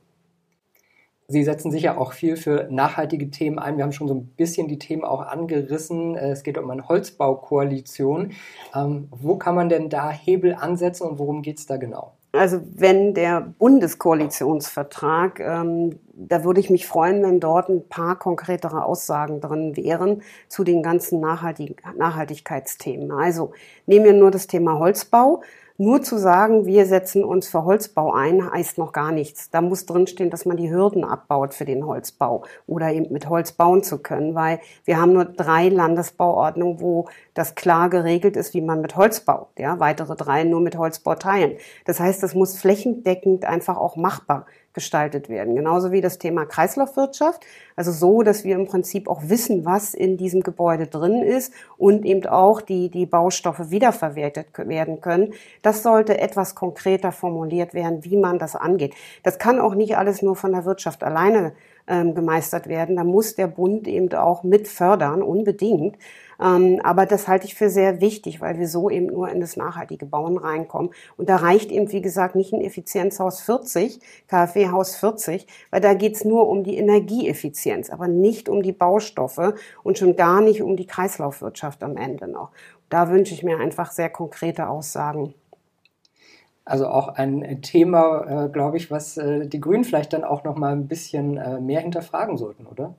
Sie 1.26 1.42
setzen 1.42 1.72
sich 1.72 1.82
ja 1.82 1.98
auch 1.98 2.12
viel 2.12 2.36
für 2.36 2.68
nachhaltige 2.70 3.28
Themen 3.32 3.58
ein. 3.58 3.76
Wir 3.76 3.82
haben 3.82 3.90
schon 3.90 4.06
so 4.06 4.14
ein 4.14 4.28
bisschen 4.28 4.68
die 4.68 4.78
Themen 4.78 5.02
auch 5.02 5.20
angerissen. 5.20 6.14
Es 6.14 6.44
geht 6.44 6.58
um 6.58 6.70
eine 6.70 6.86
Holzbaukoalition. 6.88 8.34
Ähm, 8.72 9.08
wo 9.10 9.34
kann 9.34 9.56
man 9.56 9.68
denn 9.68 9.90
da 9.90 10.12
Hebel 10.12 10.54
ansetzen 10.54 11.08
und 11.08 11.18
worum 11.18 11.42
geht 11.42 11.58
es 11.58 11.66
da 11.66 11.76
genau? 11.76 12.17
Also 12.32 12.60
wenn 12.74 13.14
der 13.14 13.40
Bundeskoalitionsvertrag, 13.58 15.40
ähm, 15.40 15.98
da 16.12 16.44
würde 16.44 16.60
ich 16.60 16.68
mich 16.68 16.86
freuen, 16.86 17.22
wenn 17.22 17.40
dort 17.40 17.70
ein 17.70 17.88
paar 17.88 18.18
konkretere 18.18 18.84
Aussagen 18.84 19.40
drin 19.40 19.76
wären 19.76 20.22
zu 20.48 20.62
den 20.62 20.82
ganzen 20.82 21.20
Nachhaltig 21.20 21.82
Nachhaltigkeitsthemen. 21.96 23.12
Also 23.12 23.52
nehmen 23.86 24.04
wir 24.04 24.12
nur 24.12 24.30
das 24.30 24.46
Thema 24.46 24.78
Holzbau. 24.78 25.42
Nur 25.80 26.02
zu 26.02 26.18
sagen, 26.18 26.66
wir 26.66 26.86
setzen 26.86 27.22
uns 27.22 27.46
für 27.46 27.64
Holzbau 27.64 28.12
ein, 28.12 28.50
heißt 28.50 28.78
noch 28.78 28.92
gar 28.92 29.12
nichts. 29.12 29.48
Da 29.50 29.60
muss 29.60 29.86
drinstehen, 29.86 30.28
dass 30.28 30.44
man 30.44 30.56
die 30.56 30.72
Hürden 30.72 31.04
abbaut 31.04 31.54
für 31.54 31.64
den 31.64 31.86
Holzbau 31.86 32.42
oder 32.66 32.90
eben 32.92 33.12
mit 33.12 33.28
Holz 33.28 33.52
bauen 33.52 33.84
zu 33.84 33.98
können, 33.98 34.34
weil 34.34 34.58
wir 34.84 35.00
haben 35.00 35.12
nur 35.12 35.24
drei 35.24 35.68
Landesbauordnungen, 35.68 36.80
wo 36.80 37.06
das 37.32 37.54
klar 37.54 37.90
geregelt 37.90 38.36
ist, 38.36 38.54
wie 38.54 38.60
man 38.60 38.80
mit 38.80 38.96
Holz 38.96 39.20
baut. 39.20 39.50
Ja, 39.56 39.78
weitere 39.78 40.16
drei 40.16 40.42
nur 40.42 40.60
mit 40.60 40.76
Holzbau 40.76 41.14
teilen. 41.14 41.58
Das 41.84 42.00
heißt, 42.00 42.24
das 42.24 42.34
muss 42.34 42.58
flächendeckend 42.58 43.44
einfach 43.44 43.76
auch 43.76 43.94
machbar 43.94 44.46
gestaltet 44.78 45.28
werden. 45.28 45.56
Genauso 45.56 45.90
wie 45.90 46.00
das 46.00 46.18
Thema 46.18 46.46
Kreislaufwirtschaft. 46.46 47.44
Also 47.74 47.90
so, 47.90 48.22
dass 48.22 48.44
wir 48.44 48.54
im 48.54 48.66
Prinzip 48.66 49.08
auch 49.08 49.22
wissen, 49.24 49.64
was 49.64 49.92
in 49.92 50.16
diesem 50.16 50.42
Gebäude 50.42 50.86
drin 50.86 51.20
ist 51.20 51.52
und 51.76 52.04
eben 52.04 52.24
auch 52.26 52.60
die, 52.60 52.88
die 52.88 53.04
Baustoffe 53.04 53.70
wiederverwertet 53.70 54.46
werden 54.56 55.00
können. 55.00 55.32
Das 55.62 55.82
sollte 55.82 56.20
etwas 56.20 56.54
konkreter 56.54 57.10
formuliert 57.10 57.74
werden, 57.74 58.04
wie 58.04 58.16
man 58.16 58.38
das 58.38 58.54
angeht. 58.54 58.94
Das 59.24 59.40
kann 59.40 59.58
auch 59.58 59.74
nicht 59.74 59.96
alles 59.96 60.22
nur 60.22 60.36
von 60.36 60.52
der 60.52 60.64
Wirtschaft 60.64 61.02
alleine 61.02 61.54
ähm, 61.88 62.14
gemeistert 62.14 62.68
werden. 62.68 62.96
Da 62.96 63.04
muss 63.04 63.34
der 63.34 63.46
Bund 63.46 63.88
eben 63.88 64.12
auch 64.14 64.42
mit 64.42 64.68
fördern, 64.68 65.22
unbedingt. 65.22 65.96
Ähm, 66.40 66.80
aber 66.84 67.06
das 67.06 67.26
halte 67.26 67.46
ich 67.46 67.54
für 67.54 67.68
sehr 67.68 68.00
wichtig, 68.00 68.40
weil 68.40 68.58
wir 68.58 68.68
so 68.68 68.90
eben 68.90 69.06
nur 69.06 69.28
in 69.28 69.40
das 69.40 69.56
nachhaltige 69.56 70.06
Bauen 70.06 70.36
reinkommen. 70.36 70.90
Und 71.16 71.28
da 71.28 71.36
reicht 71.36 71.72
eben, 71.72 71.90
wie 71.90 72.02
gesagt, 72.02 72.36
nicht 72.36 72.52
ein 72.52 72.60
Effizienzhaus 72.60 73.40
40, 73.40 74.00
KfW-Haus 74.28 74.96
40, 74.96 75.46
weil 75.70 75.80
da 75.80 75.94
geht's 75.94 76.24
nur 76.24 76.48
um 76.48 76.62
die 76.62 76.76
Energieeffizienz, 76.76 77.90
aber 77.90 78.06
nicht 78.06 78.48
um 78.48 78.62
die 78.62 78.72
Baustoffe 78.72 79.54
und 79.82 79.98
schon 79.98 80.14
gar 80.14 80.40
nicht 80.40 80.62
um 80.62 80.76
die 80.76 80.86
Kreislaufwirtschaft 80.86 81.82
am 81.82 81.96
Ende 81.96 82.28
noch. 82.28 82.50
Da 82.88 83.10
wünsche 83.10 83.34
ich 83.34 83.42
mir 83.42 83.58
einfach 83.58 83.90
sehr 83.90 84.08
konkrete 84.08 84.68
Aussagen. 84.68 85.34
Also 86.68 86.86
auch 86.86 87.08
ein 87.08 87.62
Thema, 87.62 88.44
äh, 88.44 88.48
glaube 88.50 88.76
ich, 88.76 88.90
was 88.90 89.16
äh, 89.16 89.46
die 89.46 89.58
Grünen 89.60 89.84
vielleicht 89.84 90.12
dann 90.12 90.22
auch 90.22 90.44
noch 90.44 90.56
mal 90.56 90.72
ein 90.72 90.86
bisschen 90.86 91.38
äh, 91.38 91.60
mehr 91.60 91.80
hinterfragen 91.80 92.36
sollten, 92.36 92.66
oder? 92.66 92.94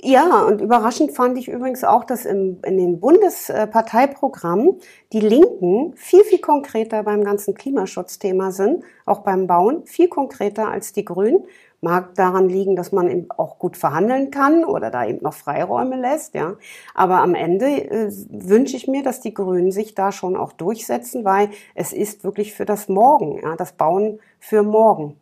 Ja, 0.00 0.42
und 0.42 0.60
überraschend 0.60 1.12
fand 1.12 1.38
ich 1.38 1.48
übrigens 1.48 1.82
auch, 1.82 2.04
dass 2.04 2.24
im, 2.24 2.58
in 2.64 2.76
den 2.76 3.00
Bundesparteiprogrammen 3.00 4.78
die 5.12 5.20
Linken 5.20 5.94
viel, 5.96 6.22
viel 6.24 6.40
konkreter 6.40 7.02
beim 7.02 7.24
ganzen 7.24 7.54
Klimaschutzthema 7.54 8.50
sind, 8.50 8.84
auch 9.06 9.20
beim 9.20 9.46
Bauen, 9.46 9.86
viel 9.86 10.08
konkreter 10.08 10.68
als 10.68 10.92
die 10.92 11.04
Grünen. 11.04 11.44
Mag 11.84 12.14
daran 12.16 12.48
liegen, 12.48 12.74
dass 12.74 12.90
man 12.90 13.08
eben 13.08 13.30
auch 13.30 13.58
gut 13.58 13.76
verhandeln 13.76 14.30
kann 14.30 14.64
oder 14.64 14.90
da 14.90 15.06
eben 15.06 15.22
noch 15.22 15.34
Freiräume 15.34 16.00
lässt, 16.00 16.34
ja. 16.34 16.54
Aber 16.94 17.18
am 17.18 17.34
Ende 17.34 17.66
äh, 17.66 18.10
wünsche 18.30 18.76
ich 18.76 18.88
mir, 18.88 19.02
dass 19.02 19.20
die 19.20 19.34
Grünen 19.34 19.70
sich 19.70 19.94
da 19.94 20.10
schon 20.10 20.36
auch 20.36 20.52
durchsetzen, 20.52 21.24
weil 21.24 21.50
es 21.74 21.92
ist 21.92 22.24
wirklich 22.24 22.54
für 22.54 22.64
das 22.64 22.88
Morgen, 22.88 23.40
ja, 23.42 23.54
das 23.54 23.72
Bauen 23.72 24.18
für 24.40 24.62
morgen. 24.62 25.16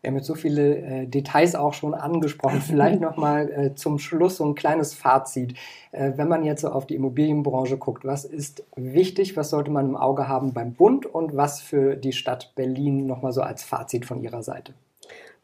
Wir 0.00 0.10
haben 0.10 0.16
jetzt 0.16 0.28
so 0.28 0.36
viele 0.36 0.76
äh, 0.76 1.06
Details 1.06 1.56
auch 1.56 1.74
schon 1.74 1.92
angesprochen. 1.92 2.60
Vielleicht 2.60 3.00
nochmal 3.02 3.50
äh, 3.50 3.74
zum 3.74 3.98
Schluss 3.98 4.36
so 4.36 4.44
ein 4.44 4.54
kleines 4.54 4.94
Fazit. 4.94 5.54
Äh, 5.90 6.12
wenn 6.16 6.28
man 6.28 6.44
jetzt 6.44 6.60
so 6.60 6.68
auf 6.68 6.86
die 6.86 6.94
Immobilienbranche 6.94 7.78
guckt, 7.78 8.04
was 8.04 8.24
ist 8.24 8.64
wichtig, 8.76 9.36
was 9.36 9.50
sollte 9.50 9.72
man 9.72 9.86
im 9.86 9.96
Auge 9.96 10.28
haben 10.28 10.52
beim 10.52 10.74
Bund 10.74 11.04
und 11.04 11.36
was 11.36 11.60
für 11.60 11.96
die 11.96 12.12
Stadt 12.12 12.52
Berlin 12.54 13.06
nochmal 13.06 13.32
so 13.32 13.42
als 13.42 13.64
Fazit 13.64 14.06
von 14.06 14.22
Ihrer 14.22 14.42
Seite? 14.44 14.72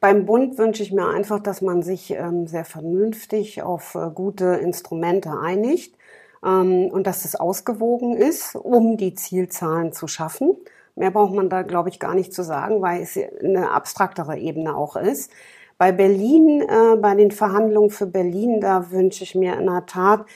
Beim 0.05 0.27
Bund 0.27 0.59
wünsche 0.59 0.83
ich 0.83 0.93
mir 0.93 1.09
einfach, 1.09 1.41
dass 1.41 1.63
man 1.63 1.83
sich 1.83 2.11
ähm, 2.11 2.47
sehr 2.47 2.67
vernünftig 2.67 3.63
auf 3.63 3.95
äh, 3.95 4.11
gute 4.15 4.57
Instrumente 4.57 5.31
einigt 5.31 5.97
ähm, 6.45 6.91
und 6.91 7.07
dass 7.07 7.25
es 7.25 7.37
ausgewogen 7.37 8.15
ist, 8.15 8.55
um 8.55 8.99
die 8.99 9.15
Zielzahlen 9.15 9.95
zu 9.95 10.07
schaffen. 10.07 10.59
Mehr 10.95 11.11
braucht 11.11 11.33
man 11.33 11.49
da, 11.49 11.63
glaube 11.63 11.89
ich, 11.89 12.01
gar 12.01 12.15
nicht 12.15 12.35
zu 12.35 12.45
sagen, 12.45 12.83
weil 12.83 13.01
es 13.01 13.19
eine 13.43 13.71
abstraktere 13.71 14.37
Ebene 14.37 14.77
auch 14.77 14.97
ist. 14.97 15.31
Bei 15.79 15.91
Berlin, 15.91 16.61
äh, 16.61 16.97
bei 16.97 17.15
den 17.15 17.31
Verhandlungen 17.31 17.89
für 17.89 18.05
Berlin, 18.05 18.61
da 18.61 18.91
wünsche 18.91 19.25
ich 19.25 19.35
mir 19.35 19.59
in 19.59 19.65
der 19.65 19.87
Tat 19.87 20.27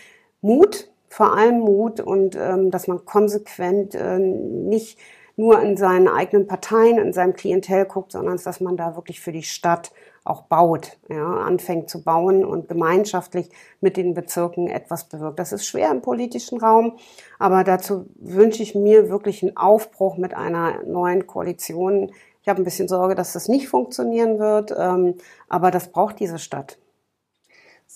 Mut, 0.40 0.90
vor 1.10 1.36
allem 1.36 1.58
Mut 1.58 2.00
und 2.00 2.36
ähm, 2.36 2.70
dass 2.70 2.88
man 2.88 3.04
konsequent 3.04 3.94
äh, 3.94 4.18
nicht 4.18 4.98
nur 5.38 5.62
in 5.62 5.76
seinen 5.76 6.08
eigenen 6.08 6.48
Parteien, 6.48 6.98
in 6.98 7.12
seinem 7.12 7.32
Klientel 7.32 7.84
guckt, 7.84 8.12
sondern 8.12 8.38
dass 8.42 8.60
man 8.60 8.76
da 8.76 8.96
wirklich 8.96 9.20
für 9.20 9.30
die 9.30 9.44
Stadt 9.44 9.92
auch 10.24 10.42
baut, 10.42 10.98
ja, 11.08 11.26
anfängt 11.26 11.88
zu 11.88 12.02
bauen 12.02 12.44
und 12.44 12.68
gemeinschaftlich 12.68 13.48
mit 13.80 13.96
den 13.96 14.14
Bezirken 14.14 14.66
etwas 14.66 15.04
bewirkt. 15.08 15.38
Das 15.38 15.52
ist 15.52 15.64
schwer 15.64 15.90
im 15.92 16.02
politischen 16.02 16.60
Raum, 16.60 16.98
aber 17.38 17.62
dazu 17.62 18.06
wünsche 18.16 18.64
ich 18.64 18.74
mir 18.74 19.10
wirklich 19.10 19.42
einen 19.42 19.56
Aufbruch 19.56 20.18
mit 20.18 20.34
einer 20.34 20.82
neuen 20.82 21.26
Koalition. 21.28 22.10
Ich 22.42 22.48
habe 22.48 22.60
ein 22.60 22.64
bisschen 22.64 22.88
Sorge, 22.88 23.14
dass 23.14 23.32
das 23.32 23.46
nicht 23.48 23.68
funktionieren 23.68 24.40
wird, 24.40 24.74
ähm, 24.76 25.14
aber 25.48 25.70
das 25.70 25.92
braucht 25.92 26.18
diese 26.18 26.40
Stadt. 26.40 26.78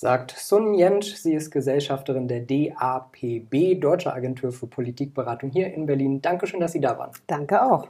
Sagt 0.03 0.33
Sun 0.33 0.75
Jentsch, 0.75 1.15
sie 1.15 1.33
ist 1.33 1.53
Gesellschafterin 1.53 2.27
der 2.27 2.41
DAPB, 2.41 3.79
Deutsche 3.79 4.13
Agentur 4.13 4.51
für 4.51 4.67
Politikberatung 4.67 5.51
hier 5.51 5.73
in 5.73 5.87
Berlin. 5.87 6.21
Dankeschön, 6.21 6.59
dass 6.59 6.73
Sie 6.73 6.81
da 6.81 6.99
waren. 6.99 7.13
Danke 7.29 7.63
auch. 7.63 7.87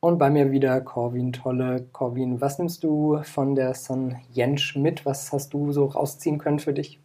Und 0.00 0.18
bei 0.18 0.28
mir 0.28 0.50
wieder 0.50 0.80
Corwin 0.80 1.32
Tolle. 1.32 1.86
Corwin, 1.92 2.40
was 2.40 2.58
nimmst 2.58 2.82
du 2.82 3.22
von 3.22 3.54
der 3.54 3.74
Son 3.74 4.16
Jentsch 4.32 4.74
mit? 4.74 5.06
Was 5.06 5.32
hast 5.32 5.54
du 5.54 5.70
so 5.70 5.84
rausziehen 5.84 6.38
können 6.38 6.58
für 6.58 6.72
dich? 6.72 6.98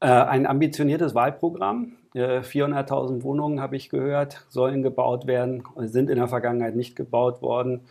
Äh, 0.00 0.08
ein 0.08 0.46
ambitioniertes 0.46 1.14
Wahlprogramm. 1.14 1.92
400.000 2.14 3.20
äh, 3.20 3.22
Wohnungen, 3.22 3.62
habe 3.62 3.76
ich 3.76 3.88
gehört, 3.88 4.44
sollen 4.50 4.82
gebaut 4.82 5.26
werden, 5.26 5.62
sind 5.76 6.10
in 6.10 6.18
der 6.18 6.28
Vergangenheit 6.28 6.76
nicht 6.76 6.94
gebaut 6.94 7.40
worden. 7.40 7.86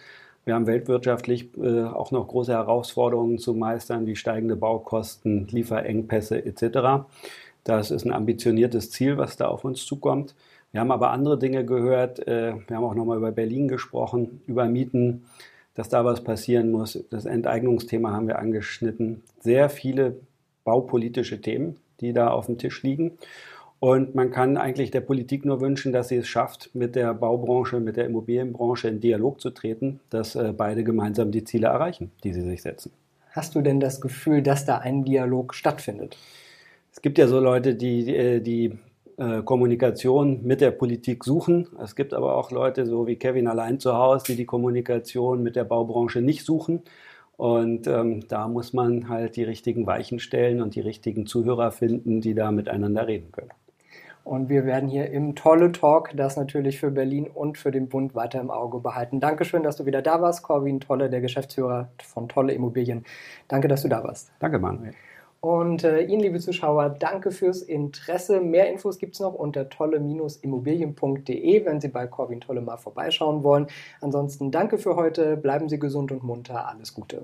Wir 0.50 0.56
haben 0.56 0.66
weltwirtschaftlich 0.66 1.56
äh, 1.62 1.84
auch 1.84 2.10
noch 2.10 2.28
große 2.28 2.52
Herausforderungen 2.52 3.38
zu 3.38 3.54
meistern, 3.54 4.08
wie 4.08 4.16
steigende 4.16 4.56
Baukosten, 4.56 5.48
Lieferengpässe 5.52 6.44
etc. 6.44 7.06
Das 7.64 7.92
ist 7.92 8.04
ein 8.04 8.12
ambitioniertes 8.12 8.90
Ziel, 8.90 9.20
was 9.20 9.38
da 9.38 9.48
auf 9.48 9.64
uns 9.64 9.86
zukommt. 9.86 10.34
Wir 10.72 10.82
haben 10.82 10.90
aber 10.90 11.12
andere 11.12 11.38
Dinge 11.38 11.66
gehört. 11.66 12.28
Äh, 12.28 12.56
wir 12.66 12.78
haben 12.78 12.84
auch 12.84 12.96
nochmal 12.96 13.18
über 13.18 13.32
Berlin 13.32 13.68
gesprochen, 13.68 14.42
über 14.48 14.66
Mieten, 14.66 15.26
dass 15.76 15.88
da 15.88 16.04
was 16.04 16.24
passieren 16.24 16.72
muss. 16.72 16.98
Das 17.12 17.26
Enteignungsthema 17.26 18.12
haben 18.12 18.26
wir 18.26 18.40
angeschnitten. 18.40 19.22
Sehr 19.42 19.70
viele 19.70 20.16
baupolitische 20.64 21.42
Themen, 21.42 21.76
die 22.00 22.12
da 22.12 22.32
auf 22.32 22.48
dem 22.48 22.58
Tisch 22.58 22.82
liegen. 22.82 23.20
Und 23.80 24.13
man 24.13 24.30
kann 24.30 24.58
eigentlich 24.58 24.92
der 24.92 25.02
Politik 25.02 25.46
nur 25.46 25.62
wünschen, 25.62 25.94
dass 25.94 26.10
sie 26.10 26.18
es 26.18 26.28
schafft, 26.28 26.70
mit 26.74 26.96
der 26.96 27.13
Baubranche, 27.13 27.80
mit 27.80 27.96
der 27.96 28.06
Immobilienbranche 28.06 28.89
in 28.89 29.00
Dialog 29.00 29.39
zu 29.39 29.52
treten, 29.52 30.02
dass 30.10 30.36
äh, 30.36 30.54
beide 30.56 30.84
gemeinsam 30.84 31.32
die 31.32 31.46
Ziele 31.46 31.68
erreichen, 31.68 32.12
die 32.24 32.34
sie 32.34 32.42
sich 32.42 32.62
setzen. 32.62 32.92
Hast 33.32 33.56
du 33.56 33.62
denn 33.62 33.80
das 33.80 34.02
Gefühl, 34.02 34.42
dass 34.42 34.65
da 34.65 34.80
ein 34.80 35.06
Dialog 35.06 35.54
stattfindet? 35.54 36.18
Es 36.92 37.02
gibt 37.02 37.18
ja 37.18 37.28
so 37.28 37.39
Leute, 37.39 37.76
die, 37.76 38.13
äh, 38.13 38.42
die 38.42 38.78
äh, 39.18 39.44
Kommunikation 39.44 40.44
mit 40.44 40.60
der 40.60 40.72
Politik 40.72 41.24
suchen. 41.24 41.68
Es 41.82 41.96
gibt 41.96 42.13
aber 42.13 42.36
auch 42.36 42.52
Leute, 42.52 42.86
so 42.86 43.08
wie 43.08 43.15
Kevin 43.15 43.48
allein 43.48 43.80
zu 43.80 43.94
Hause, 43.94 44.26
die 44.28 44.36
die 44.36 44.46
Kommunikation 44.46 45.42
mit 45.42 45.56
der 45.56 45.63
Baubranche 45.63 46.22
nicht 46.22 46.46
suchen. 46.46 46.82
Und 47.38 47.88
ähm, 47.88 48.28
da 48.28 48.50
muss 48.50 48.74
man 48.74 49.08
halt 49.08 49.38
die 49.38 49.44
richtigen 49.44 49.88
Weichen 49.88 50.20
stellen 50.20 50.62
und 50.62 50.76
die 50.76 50.82
richtigen 50.82 51.26
Zuhörer 51.26 51.72
finden, 51.72 52.20
die 52.20 52.34
da 52.34 52.52
miteinander 52.52 53.08
reden 53.08 53.32
können. 53.32 53.52
Und 54.30 54.48
wir 54.48 54.63
werden 54.63 54.88
hier 54.88 55.10
im 55.10 55.34
Tolle 55.34 55.72
Talk 55.72 56.12
das 56.15 56.38
natürlich 56.38 56.80
für 56.80 56.92
Berlin 56.92 57.26
und 57.26 57.58
für 57.58 57.72
den 57.72 57.89
Bund 57.89 58.13
weiter 58.13 58.39
im 58.39 58.52
Auge 58.52 58.78
behalten. 58.78 59.20
Dankeschön, 59.20 59.63
dass 59.63 59.78
du 59.78 59.88
wieder 59.88 60.04
da 60.04 60.22
warst, 60.22 60.44
Corwin 60.44 60.80
Tolle, 60.80 61.10
der 61.10 61.20
Geschäftsführer 61.20 61.89
von 62.04 62.30
Tolle 62.30 62.54
Immobilien. 62.54 63.06
Danke, 63.48 63.68
dass 63.68 63.82
du 63.82 63.88
da 63.88 64.04
warst. 64.04 64.32
Danke, 64.38 64.60
Manuel. 64.60 64.94
Und 65.42 65.84
äh, 65.84 66.02
Ihnen, 66.02 66.22
liebe 66.22 66.39
Zuschauer, 66.39 66.89
danke 66.89 67.32
fürs 67.32 67.63
Interesse. 67.63 68.39
Mehr 68.39 68.70
Infos 68.70 69.00
gibt 69.00 69.15
es 69.15 69.20
noch 69.20 69.34
unter 69.34 69.68
tolle-immobilien.de, 69.68 71.65
wenn 71.65 71.82
Sie 71.82 71.88
bei 71.88 72.06
Corwin 72.06 72.39
Tolle 72.39 72.62
mal 72.62 72.78
vorbeischauen 72.78 73.42
wollen. 73.42 73.65
Ansonsten 74.00 74.52
danke 74.52 74.78
für 74.78 74.96
heute, 74.96 75.38
bleiben 75.38 75.70
Sie 75.70 75.80
gesund 75.80 76.12
und 76.12 76.24
munter, 76.24 76.70
alles 76.70 76.94
Gute. 76.94 77.24